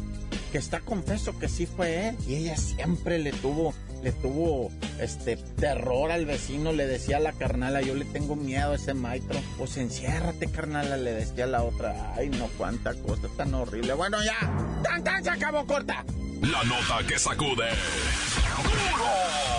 que 0.52 0.60
está 0.60 0.80
confeso 0.82 1.40
que 1.40 1.50
sí 1.50 1.66
fue 1.66 2.10
él. 2.10 2.18
Y 2.28 2.36
ella 2.36 2.56
siempre 2.56 3.18
le 3.18 3.32
tuvo 3.32 3.74
le 4.02 4.12
tuvo 4.12 4.72
este 5.00 5.38
terror 5.38 6.12
al 6.12 6.26
vecino, 6.26 6.72
le 6.72 6.88
decía 6.88 7.18
a 7.18 7.20
la 7.20 7.34
carnala, 7.34 7.82
yo 7.82 7.96
le 7.96 8.06
tengo 8.06 8.36
miedo 8.36 8.72
a 8.72 8.76
ese 8.76 8.94
maestro. 8.94 9.40
Pues 9.58 9.78
enciérrate, 9.78 10.48
carnala, 10.48 10.98
le 10.98 11.14
decía 11.14 11.46
a 11.46 11.48
la 11.48 11.64
otra. 11.64 12.14
Ay, 12.16 12.30
no, 12.30 12.48
cuánta 12.58 12.94
cosa 12.96 13.28
tan 13.36 13.54
horrible. 13.54 13.94
Bueno, 13.94 14.18
ya, 14.24 14.38
tan 14.84 15.04
tan 15.04 15.24
se 15.24 15.30
acabó 15.30 15.66
corta. 15.66 16.04
La 16.42 16.64
nota 16.64 17.06
que 17.08 17.18
sacude. 17.18 17.70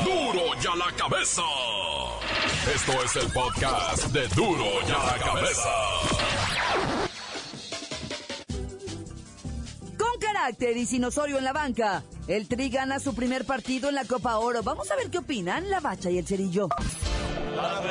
¡Duro! 0.05 0.33
¡Duro 0.33 0.61
ya 0.61 0.75
la 0.77 0.93
cabeza! 0.97 1.43
Esto 2.75 2.93
es 3.03 3.17
el 3.17 3.33
podcast 3.33 4.05
de 4.09 4.29
Duro 4.29 4.65
ya 4.87 4.99
la 4.99 5.19
cabeza. 5.19 5.71
Carácter 10.39 10.77
y 10.77 10.87
sin 10.87 11.05
Osorio 11.05 11.39
en 11.39 11.45
la 11.45 11.53
banca. 11.53 12.05
El 12.29 12.47
Tri 12.47 12.69
gana 12.69 13.01
su 13.01 13.13
primer 13.13 13.45
partido 13.45 13.89
en 13.89 13.97
la 13.97 14.05
Copa 14.05 14.39
Oro. 14.39 14.63
Vamos 14.63 14.89
a 14.91 14.97
ver 14.97 15.11
qué 15.11 15.19
opinan 15.19 15.69
la 15.69 15.81
Bacha 15.81 16.11
y 16.11 16.19
el 16.19 16.27
Cerillo. 16.27 16.69
¡La 17.57 17.63
Bacha! 17.63 17.91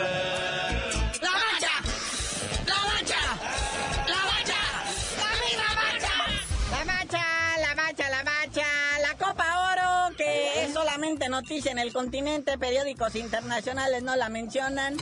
¡La 2.65 2.75
Bacha! 2.85 3.21
¡La 4.07 4.21
Bacha! 4.31 4.61
¡La 5.57 5.69
Bacha! 5.75 6.13
¡La 6.71 6.85
Bacha! 6.85 7.25
¡La 7.59 7.75
Bacha! 7.75 8.09
¡La 8.09 8.23
Bacha! 8.23 8.67
La 9.01 9.13
Copa 9.17 9.73
Oro, 9.73 10.15
que 10.15 10.63
es 10.63 10.73
solamente 10.73 11.27
noticia 11.27 11.71
en 11.71 11.79
el 11.79 11.91
continente, 11.91 12.57
periódicos 12.57 13.15
internacionales 13.15 14.03
no 14.03 14.15
la 14.15 14.29
mencionan 14.29 14.95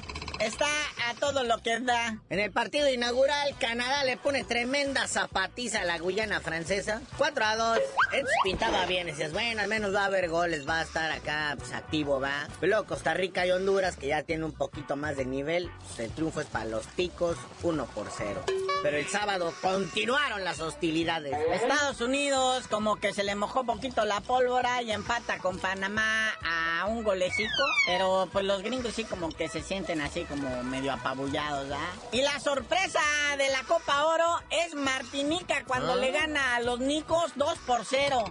está 0.45 0.67
a 1.09 1.15
todo 1.15 1.43
lo 1.43 1.57
que 1.59 1.79
da. 1.79 2.19
En 2.29 2.39
el 2.39 2.51
partido 2.51 2.89
inaugural, 2.91 3.55
Canadá 3.59 4.03
le 4.03 4.17
pone 4.17 4.43
tremenda 4.43 5.07
zapatiza 5.07 5.81
a 5.81 5.85
la 5.85 5.97
Guyana 5.97 6.39
francesa. 6.39 7.01
4 7.17 7.45
a 7.45 7.55
2. 7.55 7.79
Esto 8.13 8.29
pintaba 8.43 8.85
bien. 8.85 9.07
Decías, 9.07 9.31
bueno, 9.31 9.61
al 9.61 9.67
menos 9.67 9.93
va 9.93 10.03
a 10.03 10.05
haber 10.05 10.29
goles, 10.29 10.67
va 10.67 10.79
a 10.79 10.83
estar 10.83 11.11
acá 11.11 11.55
pues, 11.57 11.73
activo, 11.73 12.19
va. 12.19 12.47
luego 12.61 12.85
Costa 12.85 13.13
Rica 13.13 13.45
y 13.45 13.51
Honduras, 13.51 13.97
que 13.97 14.07
ya 14.07 14.23
tienen 14.23 14.45
un 14.45 14.53
poquito 14.53 14.95
más 14.95 15.17
de 15.17 15.25
nivel. 15.25 15.69
Pues, 15.87 15.99
el 15.99 16.11
triunfo 16.11 16.41
es 16.41 16.47
para 16.47 16.65
los 16.65 16.85
picos, 16.87 17.37
1 17.63 17.85
por 17.87 18.07
0. 18.15 18.43
Pero 18.83 18.97
el 18.97 19.07
sábado 19.07 19.53
continuaron 19.61 20.43
las 20.43 20.59
hostilidades. 20.59 21.33
Estados 21.53 22.01
Unidos, 22.01 22.67
como 22.67 22.97
que 22.97 23.13
se 23.13 23.23
le 23.23 23.33
mojó 23.33 23.61
un 23.61 23.67
poquito 23.67 24.05
la 24.05 24.21
pólvora 24.21 24.83
y 24.83 24.91
empata 24.91 25.39
con 25.39 25.57
Panamá 25.57 26.29
a 26.43 26.85
un 26.85 27.03
golecito. 27.03 27.63
Pero 27.87 28.29
pues 28.31 28.45
los 28.45 28.61
gringos 28.61 28.93
sí, 28.93 29.03
como 29.05 29.29
que 29.29 29.49
se 29.49 29.63
sienten 29.63 30.01
así 30.01 30.23
como 30.25 30.34
medio 30.35 30.93
apabullados, 30.93 31.69
¿ah? 31.71 31.93
Y 32.11 32.21
la 32.21 32.39
sorpresa 32.39 33.01
de 33.37 33.49
la 33.49 33.63
Copa 33.63 34.05
Oro 34.05 34.41
es 34.49 34.75
Martinica 34.75 35.63
cuando 35.65 35.93
ah. 35.93 35.95
le 35.97 36.11
gana 36.11 36.55
a 36.55 36.59
los 36.61 36.79
Nicos 36.79 37.33
2 37.35 37.57
por 37.65 37.85
0. 37.85 38.23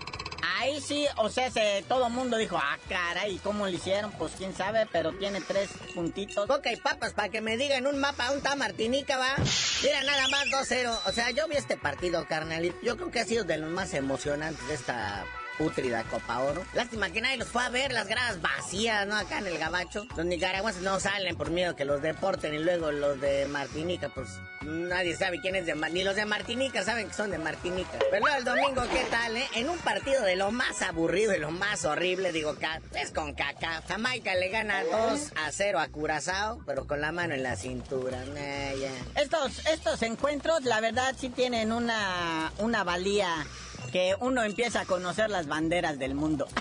Ahí 0.58 0.80
sí, 0.80 1.06
o 1.16 1.30
sea, 1.30 1.50
se, 1.50 1.84
todo 1.88 2.06
el 2.06 2.12
mundo 2.12 2.36
dijo, 2.36 2.56
ah, 2.56 2.78
caray, 2.88 3.38
¿cómo 3.38 3.66
lo 3.66 3.72
hicieron? 3.72 4.12
Pues 4.12 4.32
quién 4.36 4.54
sabe, 4.54 4.86
pero 4.92 5.12
tiene 5.12 5.40
tres 5.40 5.70
puntitos. 5.94 6.46
Coca 6.46 6.70
y 6.72 6.76
papas, 6.76 7.12
para 7.14 7.30
que 7.30 7.40
me 7.40 7.56
digan 7.56 7.86
un 7.86 7.98
mapa, 7.98 8.26
¿dónde 8.26 8.38
está 8.38 8.54
Martinica, 8.54 9.16
va? 9.16 9.34
Mira, 9.82 10.02
nada 10.02 10.28
más 10.28 10.46
2-0. 10.46 10.98
O 11.06 11.12
sea, 11.12 11.30
yo 11.30 11.48
vi 11.48 11.56
este 11.56 11.76
partido, 11.76 12.26
carnalito. 12.28 12.76
Yo 12.82 12.96
creo 12.96 13.10
que 13.10 13.20
ha 13.20 13.24
sido 13.24 13.44
de 13.44 13.56
los 13.58 13.70
más 13.70 13.94
emocionantes 13.94 14.66
de 14.68 14.74
esta 14.74 15.24
putrida 15.58 16.02
Copa 16.04 16.40
Oro. 16.40 16.64
Lástima 16.74 17.10
que 17.10 17.20
nadie 17.20 17.36
los 17.36 17.48
fue 17.48 17.64
a 17.64 17.68
ver, 17.68 17.92
las 17.92 18.08
gradas 18.08 18.40
vacías, 18.40 19.06
¿no? 19.06 19.16
Acá 19.16 19.38
en 19.38 19.46
el 19.46 19.58
Gabacho. 19.58 20.06
Los 20.16 20.26
nicaragüenses 20.26 20.82
no 20.82 21.00
salen 21.00 21.36
por 21.36 21.50
miedo 21.50 21.76
que 21.76 21.84
los 21.84 22.02
deporten 22.02 22.54
y 22.54 22.58
luego 22.58 22.92
los 22.92 23.20
de 23.20 23.46
Martinica, 23.46 24.08
pues 24.08 24.28
nadie 24.62 25.16
sabe 25.16 25.40
quién 25.40 25.56
es 25.56 25.66
de 25.66 25.74
Ni 25.74 26.02
los 26.02 26.16
de 26.16 26.24
Martinica 26.24 26.82
saben 26.82 27.08
que 27.08 27.14
son 27.14 27.30
de 27.30 27.38
Martinica. 27.38 27.98
Pero 28.10 28.26
el 28.28 28.44
domingo, 28.44 28.82
¿qué 28.90 29.04
tal, 29.10 29.36
eh? 29.36 29.46
En 29.54 29.68
un 29.68 29.78
partido 29.78 30.22
de 30.22 30.36
lo 30.36 30.50
más 30.50 30.82
aburrido 30.82 31.34
y 31.34 31.38
lo 31.38 31.50
más 31.50 31.84
horrible, 31.84 32.32
digo, 32.32 32.56
es 33.00 33.10
con 33.10 33.34
caca. 33.34 33.82
Jamaica 33.86 34.34
le 34.34 34.48
gana 34.48 34.82
2 34.84 35.32
a 35.36 35.52
0 35.52 35.78
a 35.78 35.88
Curazao, 35.88 36.60
pero 36.66 36.86
con 36.86 37.00
la 37.00 37.12
mano 37.12 37.34
en 37.34 37.42
la 37.42 37.56
cintura. 37.56 38.24
Estos, 39.14 39.66
estos 39.66 40.02
encuentros, 40.02 40.64
la 40.64 40.80
verdad, 40.80 41.14
sí 41.18 41.28
tienen 41.28 41.72
una, 41.72 42.52
una 42.58 42.84
valía 42.84 43.46
que 43.92 44.16
uno 44.20 44.42
empieza 44.42 44.80
a 44.80 44.84
conocer 44.84 45.30
las 45.30 45.46
banderas 45.46 45.98
del 45.98 46.14
mundo. 46.14 46.46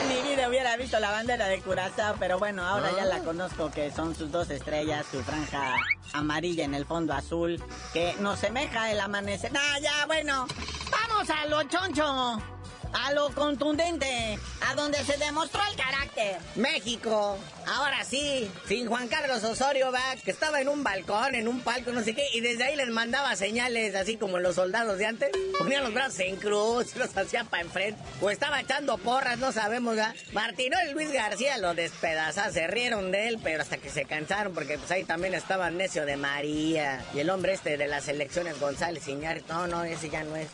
En 0.00 0.08
mi 0.08 0.30
vida 0.30 0.48
hubiera 0.48 0.76
visto 0.76 1.00
la 1.00 1.10
bandera 1.10 1.48
de 1.48 1.60
Curazao, 1.60 2.16
pero 2.18 2.38
bueno, 2.38 2.62
ahora 2.62 2.90
ya 2.94 3.04
la 3.06 3.16
ah. 3.16 3.22
conozco 3.24 3.70
que 3.70 3.90
son 3.90 4.14
sus 4.14 4.30
dos 4.30 4.50
estrellas, 4.50 5.06
su 5.10 5.22
franja 5.22 5.76
amarilla 6.12 6.64
en 6.64 6.74
el 6.74 6.84
fondo 6.84 7.14
azul, 7.14 7.62
que 7.92 8.14
nos 8.20 8.38
semeja 8.38 8.90
el 8.92 9.00
amanecer. 9.00 9.50
Ah, 9.54 9.78
ya, 9.80 10.06
bueno, 10.06 10.46
vamos 10.90 11.30
a 11.30 11.46
lo 11.46 11.62
choncho. 11.64 12.53
A 12.94 13.12
lo 13.12 13.30
contundente, 13.30 14.38
a 14.68 14.74
donde 14.74 14.98
se 15.04 15.16
demostró 15.18 15.60
el 15.70 15.76
carácter. 15.76 16.38
México, 16.54 17.38
ahora 17.66 18.04
sí, 18.04 18.50
sin 18.68 18.86
Juan 18.86 19.08
Carlos 19.08 19.42
Osorio, 19.42 19.90
va, 19.92 20.16
que 20.24 20.30
estaba 20.30 20.60
en 20.60 20.68
un 20.68 20.84
balcón, 20.84 21.34
en 21.34 21.48
un 21.48 21.60
palco, 21.60 21.92
no 21.92 22.02
sé 22.02 22.14
qué, 22.14 22.26
y 22.32 22.40
desde 22.40 22.64
ahí 22.64 22.76
les 22.76 22.88
mandaba 22.88 23.34
señales, 23.36 23.94
así 23.94 24.16
como 24.16 24.38
los 24.38 24.54
soldados 24.54 24.98
de 24.98 25.06
antes. 25.06 25.30
Ponían 25.58 25.82
los 25.82 25.92
brazos 25.92 26.20
en 26.20 26.36
cruz, 26.36 26.94
los 26.96 27.16
hacía 27.16 27.44
para 27.44 27.62
enfrente, 27.62 28.00
o 28.20 28.30
estaba 28.30 28.60
echando 28.60 28.96
porras, 28.98 29.38
no 29.38 29.52
sabemos, 29.52 29.96
¿verdad? 29.96 30.14
Martino 30.32 30.76
y 30.88 30.92
Luis 30.92 31.12
García 31.12 31.58
lo 31.58 31.74
despedazaron, 31.74 32.52
se 32.52 32.66
rieron 32.66 33.10
de 33.10 33.28
él, 33.28 33.40
pero 33.42 33.62
hasta 33.62 33.78
que 33.78 33.90
se 33.90 34.04
cansaron, 34.04 34.54
porque 34.54 34.78
pues 34.78 34.90
ahí 34.90 35.04
también 35.04 35.34
estaba 35.34 35.70
Necio 35.70 36.06
de 36.06 36.16
María, 36.16 37.04
y 37.12 37.20
el 37.20 37.30
hombre 37.30 37.54
este 37.54 37.76
de 37.76 37.88
las 37.88 38.06
elecciones, 38.08 38.60
González 38.60 39.06
Iñárritu, 39.08 39.52
no, 39.52 39.66
no, 39.66 39.84
ese 39.84 40.08
ya 40.10 40.22
no 40.22 40.36
es. 40.36 40.48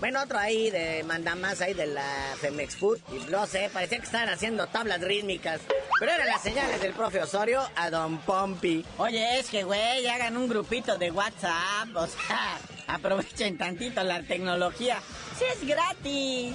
Bueno, 0.00 0.22
otro 0.22 0.38
ahí 0.38 0.70
de 0.70 1.02
mandamás 1.04 1.60
ahí 1.60 1.74
de 1.74 1.86
la 1.86 2.34
Femex 2.40 2.76
Food. 2.76 2.98
Y 3.12 3.30
no 3.30 3.46
sé, 3.46 3.68
parecía 3.72 3.98
que 3.98 4.04
estaban 4.04 4.28
haciendo 4.28 4.66
tablas 4.68 5.00
rítmicas. 5.00 5.60
Pero 5.98 6.12
eran 6.12 6.28
las 6.28 6.42
señales 6.42 6.80
del 6.80 6.92
profe 6.92 7.20
Osorio 7.20 7.62
a 7.74 7.90
Don 7.90 8.18
Pompi. 8.18 8.84
Oye, 8.98 9.40
es 9.40 9.50
que, 9.50 9.64
güey, 9.64 10.06
hagan 10.06 10.36
un 10.36 10.48
grupito 10.48 10.96
de 10.98 11.10
WhatsApp. 11.10 11.88
O 11.94 12.06
sea, 12.06 12.58
aprovechen 12.86 13.58
tantito 13.58 14.04
la 14.04 14.22
tecnología. 14.22 15.00
Sí, 15.36 15.44
es 15.52 15.66
gratis. 15.66 16.54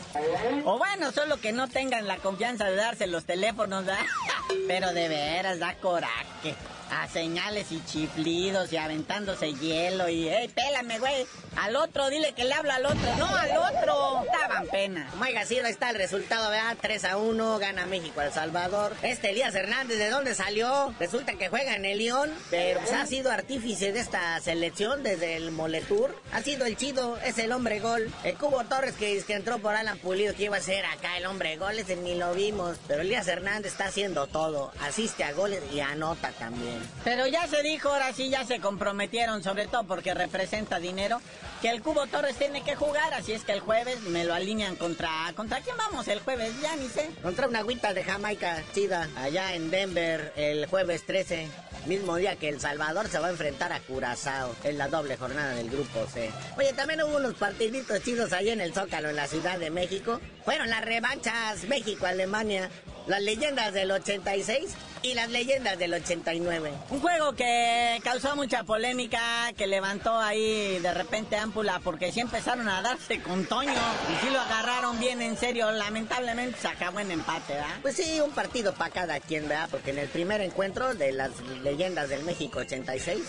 O 0.63 0.77
bueno, 0.77 1.11
solo 1.11 1.37
que 1.37 1.51
no 1.51 1.67
tengan 1.67 2.07
la 2.07 2.17
confianza 2.17 2.69
de 2.69 2.75
darse 2.75 3.07
los 3.07 3.25
teléfonos. 3.25 3.83
Pero 4.67 4.93
de 4.93 5.09
veras 5.09 5.59
da 5.59 5.75
coraje. 5.75 6.55
A 6.93 7.07
señales 7.07 7.71
y 7.71 7.83
chiflidos 7.85 8.71
y 8.71 8.77
aventándose 8.77 9.53
hielo 9.53 10.09
y, 10.09 10.29
¡ey, 10.29 10.47
pélame, 10.47 10.99
güey! 10.99 11.25
Al 11.55 11.75
otro, 11.75 12.09
dile 12.09 12.33
que 12.33 12.45
le 12.45 12.53
habla 12.53 12.75
al 12.75 12.85
otro. 12.85 13.15
No, 13.17 13.27
al 13.35 13.57
otro. 13.57 14.25
Daban 14.31 14.67
pena. 14.67 15.09
Sido, 15.45 15.65
ahí 15.65 15.71
está 15.73 15.89
el 15.89 15.97
resultado, 15.97 16.49
¿verdad? 16.49 16.77
3 16.79 17.03
a 17.03 17.17
1, 17.17 17.59
gana 17.59 17.85
México 17.85 18.21
El 18.21 18.31
Salvador. 18.31 18.95
Este 19.01 19.31
Elías 19.31 19.53
Hernández, 19.53 19.97
¿de 19.97 20.09
dónde 20.09 20.35
salió? 20.35 20.95
Resulta 20.99 21.33
que 21.33 21.49
juega 21.49 21.75
en 21.75 21.83
el 21.83 21.97
León, 21.97 22.31
pero 22.49 22.79
pues, 22.79 22.93
ha 22.93 23.05
sido 23.05 23.29
artífice 23.29 23.91
de 23.91 23.99
esta 23.99 24.39
selección 24.39 25.03
desde 25.03 25.35
el 25.35 25.51
Moletour. 25.51 26.15
Ha 26.31 26.41
sido 26.41 26.65
el 26.65 26.77
chido, 26.77 27.17
es 27.17 27.39
el 27.39 27.51
hombre 27.51 27.81
gol. 27.81 28.09
El 28.23 28.35
Cubo 28.35 28.63
Torres 28.63 28.95
que, 28.95 29.21
que 29.25 29.33
entró 29.33 29.59
por 29.59 29.75
Alan 29.75 29.97
Pulido, 29.97 30.33
que 30.33 30.43
iba 30.43 30.57
a 30.57 30.61
ser 30.61 30.85
acá 30.85 31.17
el 31.17 31.25
hombre 31.25 31.57
gol, 31.57 31.77
ese 31.77 31.97
ni 31.97 32.15
lo 32.15 32.33
vimos. 32.33 32.77
Pero 32.87 33.01
Elías 33.01 33.27
Hernández 33.27 33.73
está 33.73 33.85
haciendo 33.85 34.27
todo. 34.27 34.71
Asiste 34.79 35.25
a 35.25 35.33
goles 35.33 35.61
y 35.73 35.81
anota 35.81 36.31
también. 36.39 36.82
Pero 37.03 37.27
ya 37.27 37.47
se 37.47 37.61
dijo, 37.63 37.89
ahora 37.89 38.13
sí 38.13 38.29
ya 38.29 38.45
se 38.45 38.59
comprometieron, 38.59 39.43
sobre 39.43 39.67
todo 39.67 39.83
porque 39.83 40.13
representa 40.13 40.79
dinero, 40.79 41.21
que 41.61 41.69
el 41.69 41.81
Cubo 41.81 42.07
Torres 42.07 42.37
tiene 42.37 42.61
que 42.63 42.75
jugar, 42.75 43.13
así 43.13 43.33
es 43.33 43.43
que 43.43 43.53
el 43.53 43.59
jueves 43.59 44.01
me 44.01 44.25
lo 44.25 44.33
alinean 44.33 44.75
contra... 44.75 45.09
¿Contra 45.35 45.61
quién 45.61 45.77
vamos 45.77 46.07
el 46.07 46.19
jueves? 46.19 46.53
Ya 46.61 46.75
ni 46.75 46.87
sé. 46.87 47.09
Contra 47.21 47.47
una 47.47 47.59
agüita 47.59 47.93
de 47.93 48.03
Jamaica 48.03 48.63
chida, 48.73 49.09
allá 49.15 49.53
en 49.53 49.71
Denver, 49.71 50.33
el 50.35 50.65
jueves 50.65 51.05
13. 51.05 51.47
Mismo 51.85 52.15
día 52.15 52.37
que 52.37 52.47
El 52.47 52.61
Salvador 52.61 53.09
se 53.09 53.19
va 53.19 53.27
a 53.27 53.31
enfrentar 53.31 53.73
a 53.73 53.81
Curazao 53.81 54.55
en 54.63 54.77
la 54.77 54.87
doble 54.87 55.17
jornada 55.17 55.53
del 55.55 55.69
Grupo 55.69 56.07
C. 56.07 56.31
Oye, 56.57 56.71
también 56.71 57.01
hubo 57.03 57.17
unos 57.17 57.33
partiditos 57.33 58.01
chidos 58.01 58.31
allá 58.31 58.53
en 58.53 58.61
el 58.61 58.73
Zócalo, 58.73 59.09
en 59.09 59.17
la 59.17 59.27
Ciudad 59.27 59.59
de 59.59 59.69
México. 59.69 60.21
Fueron 60.45 60.69
las 60.69 60.85
revanchas 60.85 61.65
México-Alemania, 61.65 62.69
las 63.07 63.21
leyendas 63.21 63.73
del 63.73 63.91
86 63.91 64.75
y 65.03 65.13
las 65.13 65.29
leyendas 65.29 65.77
del 65.77 65.93
89. 65.93 66.71
Un 66.89 66.99
juego 67.01 67.33
que 67.33 67.99
causó 68.03 68.35
mucha 68.35 68.63
polémica, 68.63 69.51
que 69.57 69.67
levantó 69.67 70.17
ahí 70.17 70.79
de 70.79 70.93
repente 70.93 71.35
ámpula, 71.35 71.81
porque 71.83 72.11
sí 72.11 72.21
empezaron 72.21 72.69
a 72.69 72.81
darse 72.81 73.21
con 73.21 73.45
Toño 73.45 73.71
y 73.71 74.25
sí 74.25 74.31
lo 74.31 74.39
agarraron 74.39 74.99
bien 74.99 75.21
en 75.21 75.37
serio. 75.37 75.71
Lamentablemente 75.71 76.57
se 76.59 76.69
acabó 76.69 77.01
en 77.01 77.11
empate, 77.11 77.53
¿verdad? 77.53 77.79
Pues 77.81 77.97
sí, 77.97 78.21
un 78.21 78.31
partido 78.31 78.73
para 78.73 78.91
cada 78.91 79.19
quien, 79.19 79.47
¿verdad? 79.49 79.67
Porque 79.69 79.91
en 79.91 79.99
el 79.99 80.07
primer 80.07 80.39
encuentro 80.39 80.95
de 80.95 81.11
las 81.11 81.31
leyendas 81.63 82.07
del 82.09 82.23
México 82.23 82.59
86 82.59 83.21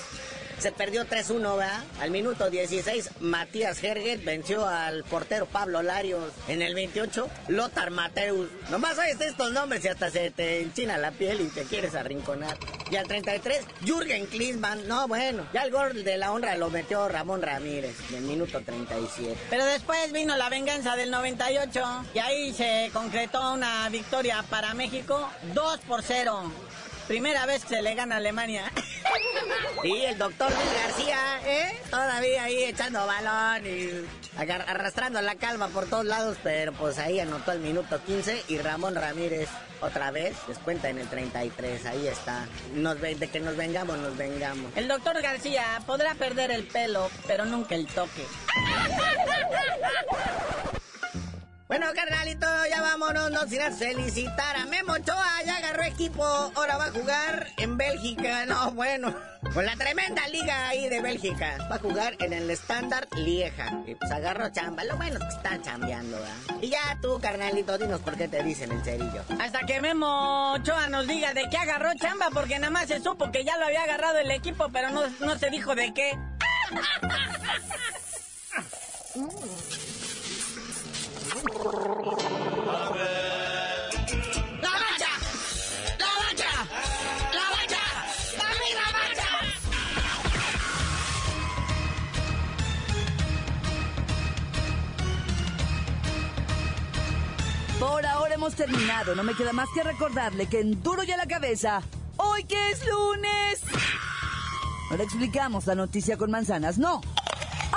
se 0.58 0.72
perdió 0.72 1.06
3-1, 1.06 1.56
¿verdad? 1.56 1.84
Al 2.00 2.10
minuto 2.10 2.50
16, 2.50 3.10
Matías 3.20 3.82
Herget 3.82 4.24
venció 4.24 4.66
al 4.66 5.04
portero 5.04 5.46
Pablo 5.46 5.82
Larios. 5.82 6.32
En 6.48 6.62
el 6.62 6.74
28, 6.74 7.28
Lothar 7.48 7.90
Mateus. 7.90 8.48
Nomás 8.70 8.98
oyes 8.98 9.20
estos 9.20 9.52
nombres 9.52 9.84
y 9.84 9.88
hasta 9.88 10.10
se 10.10 10.30
te 10.30 10.60
enchina 10.60 10.98
la 10.98 11.10
piel 11.12 11.40
y 11.40 11.48
te 11.48 11.64
quieres 11.64 11.94
arrinconar. 11.94 12.56
Y 12.90 12.96
al 12.96 13.06
33, 13.06 13.64
Jürgen 13.84 14.26
Klinsmann. 14.26 14.86
No, 14.88 15.08
bueno, 15.08 15.46
ya 15.52 15.62
el 15.62 15.70
gol 15.70 16.04
de 16.04 16.16
la 16.16 16.32
honra 16.32 16.56
lo 16.56 16.70
metió 16.70 17.08
Ramón 17.08 17.42
Ramírez 17.42 17.96
en 18.10 18.16
el 18.16 18.22
minuto 18.22 18.60
37. 18.60 19.36
Pero 19.50 19.64
después 19.64 20.12
vino 20.12 20.36
la 20.36 20.48
venganza 20.48 20.96
del 20.96 21.10
98 21.10 22.04
y 22.14 22.18
ahí 22.18 22.52
se 22.52 22.90
concretó 22.92 23.52
una 23.52 23.88
victoria 23.88 24.44
para 24.48 24.74
México 24.74 25.28
2 25.54 25.80
por 25.80 26.02
0. 26.02 26.52
Primera 27.08 27.44
vez 27.44 27.62
que 27.64 27.76
se 27.76 27.82
le 27.82 27.94
gana 27.94 28.14
a 28.14 28.18
Alemania. 28.18 28.70
Y 29.82 30.04
el 30.06 30.16
doctor 30.16 30.50
García, 30.50 31.40
¿eh? 31.44 31.78
Todavía 31.90 32.44
ahí 32.44 32.64
echando 32.64 33.06
balón 33.06 33.66
y 33.66 33.90
arrastrando 34.38 35.20
la 35.20 35.34
calma 35.34 35.68
por 35.68 35.86
todos 35.86 36.06
lados, 36.06 36.38
pero 36.42 36.72
pues 36.72 36.98
ahí 36.98 37.20
anotó 37.20 37.52
el 37.52 37.60
minuto 37.60 38.02
15 38.02 38.44
y 38.48 38.58
Ramón 38.58 38.94
Ramírez 38.94 39.48
otra 39.80 40.10
vez 40.10 40.34
descuenta 40.48 40.88
en 40.88 40.98
el 40.98 41.06
33, 41.08 41.84
ahí 41.84 42.06
está. 42.06 42.46
Nos 42.74 42.98
de 43.00 43.28
que 43.30 43.40
nos 43.40 43.56
vengamos, 43.56 43.98
nos 43.98 44.16
vengamos. 44.16 44.72
El 44.76 44.88
doctor 44.88 45.20
García 45.20 45.82
podrá 45.86 46.14
perder 46.14 46.50
el 46.50 46.66
pelo, 46.66 47.10
pero 47.26 47.44
nunca 47.44 47.74
el 47.74 47.86
toque. 47.86 48.24
Bueno, 51.66 51.86
carnalito, 51.94 52.46
ya 52.68 52.82
vámonos, 52.82 53.30
no 53.30 53.48
sin 53.48 53.60
felicitar 53.72 54.54
a 54.54 54.66
Memo 54.66 54.92
Ochoa, 54.92 55.42
ya 55.46 55.56
agarró 55.56 55.82
equipo, 55.84 56.22
ahora 56.22 56.76
va 56.76 56.86
a 56.86 56.90
jugar 56.90 57.48
en 57.56 57.78
Bélgica, 57.78 58.44
no, 58.44 58.72
bueno, 58.72 59.14
con 59.54 59.64
la 59.64 59.74
tremenda 59.74 60.28
liga 60.28 60.68
ahí 60.68 60.90
de 60.90 61.00
Bélgica, 61.00 61.56
va 61.70 61.76
a 61.76 61.78
jugar 61.78 62.16
en 62.20 62.34
el 62.34 62.50
Standard 62.50 63.08
Lieja, 63.16 63.82
y 63.86 63.94
pues 63.94 64.12
agarró 64.12 64.50
chamba, 64.50 64.84
lo 64.84 64.98
bueno 64.98 65.18
es 65.18 65.24
que 65.24 65.30
está 65.30 65.62
chambeando, 65.62 66.18
¿verdad? 66.18 66.36
Y 66.60 66.68
ya 66.68 66.98
tú, 67.00 67.18
carnalito, 67.18 67.78
dinos 67.78 68.02
por 68.02 68.18
qué 68.18 68.28
te 68.28 68.42
dicen 68.42 68.70
el 68.70 68.84
cerillo. 68.84 69.24
Hasta 69.40 69.60
que 69.60 69.80
Memo 69.80 70.52
Ochoa 70.52 70.88
nos 70.88 71.06
diga 71.06 71.32
de 71.32 71.48
qué 71.48 71.56
agarró 71.56 71.94
chamba, 71.94 72.28
porque 72.30 72.58
nada 72.58 72.72
más 72.72 72.88
se 72.88 73.00
supo 73.00 73.32
que 73.32 73.42
ya 73.42 73.56
lo 73.56 73.64
había 73.64 73.84
agarrado 73.84 74.18
el 74.18 74.30
equipo, 74.30 74.68
pero 74.70 74.90
no, 74.90 75.08
no 75.20 75.38
se 75.38 75.48
dijo 75.48 75.74
de 75.74 75.94
qué. 75.94 76.12
Por 97.78 98.06
ahora 98.06 98.34
hemos 98.34 98.54
terminado. 98.54 99.14
No 99.14 99.22
me 99.22 99.34
queda 99.34 99.52
más 99.52 99.68
que 99.74 99.82
recordarle 99.82 100.46
que 100.46 100.60
en 100.60 100.82
Duro 100.82 101.02
y 101.02 101.10
a 101.10 101.18
la 101.18 101.26
cabeza, 101.26 101.82
hoy 102.16 102.44
que 102.44 102.70
es 102.70 102.86
lunes. 102.86 103.60
No 104.90 104.96
le 104.96 105.04
explicamos 105.04 105.66
la 105.66 105.74
noticia 105.74 106.16
con 106.16 106.30
manzanas, 106.30 106.78
no. 106.78 107.02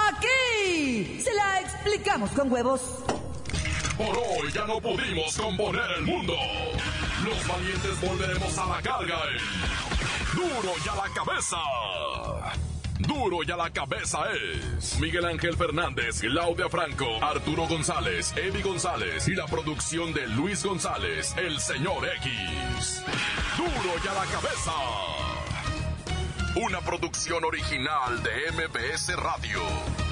Aquí 0.10 1.20
se 1.22 1.34
la 1.34 1.60
explicamos 1.60 2.30
con 2.32 2.50
huevos. 2.52 3.04
Por 3.98 4.16
hoy 4.16 4.52
ya 4.54 4.66
no 4.66 4.80
pudimos 4.80 5.36
componer 5.38 5.90
el 5.98 6.04
mundo. 6.04 6.36
Los 7.26 7.48
valientes 7.48 8.00
volveremos 8.00 8.58
a 8.58 8.66
la 8.68 8.82
carga 8.82 9.18
en 9.32 10.38
Duro 10.38 10.74
y 10.86 10.90
a 10.90 10.96
la 10.96 11.14
cabeza. 11.14 11.58
Duro 13.00 13.40
y 13.44 13.52
a 13.52 13.58
la 13.58 13.70
cabeza 13.72 14.20
es 14.34 15.00
Miguel 15.00 15.26
Ángel 15.26 15.56
Fernández, 15.58 16.22
Claudia 16.22 16.70
Franco, 16.70 17.06
Arturo 17.24 17.68
González, 17.68 18.34
Eddie 18.36 18.62
González 18.62 19.28
y 19.28 19.36
la 19.36 19.46
producción 19.46 20.14
de 20.14 20.28
Luis 20.28 20.64
González, 20.64 21.36
el 21.38 21.60
señor 21.60 22.08
X. 22.18 23.04
Duro 23.58 23.96
y 24.04 24.08
a 24.08 24.14
la 24.14 24.26
cabeza. 24.26 24.72
Una 26.56 26.82
producción 26.82 27.44
original 27.44 28.22
de 28.24 28.52
MBS 28.52 29.16
Radio. 29.16 30.07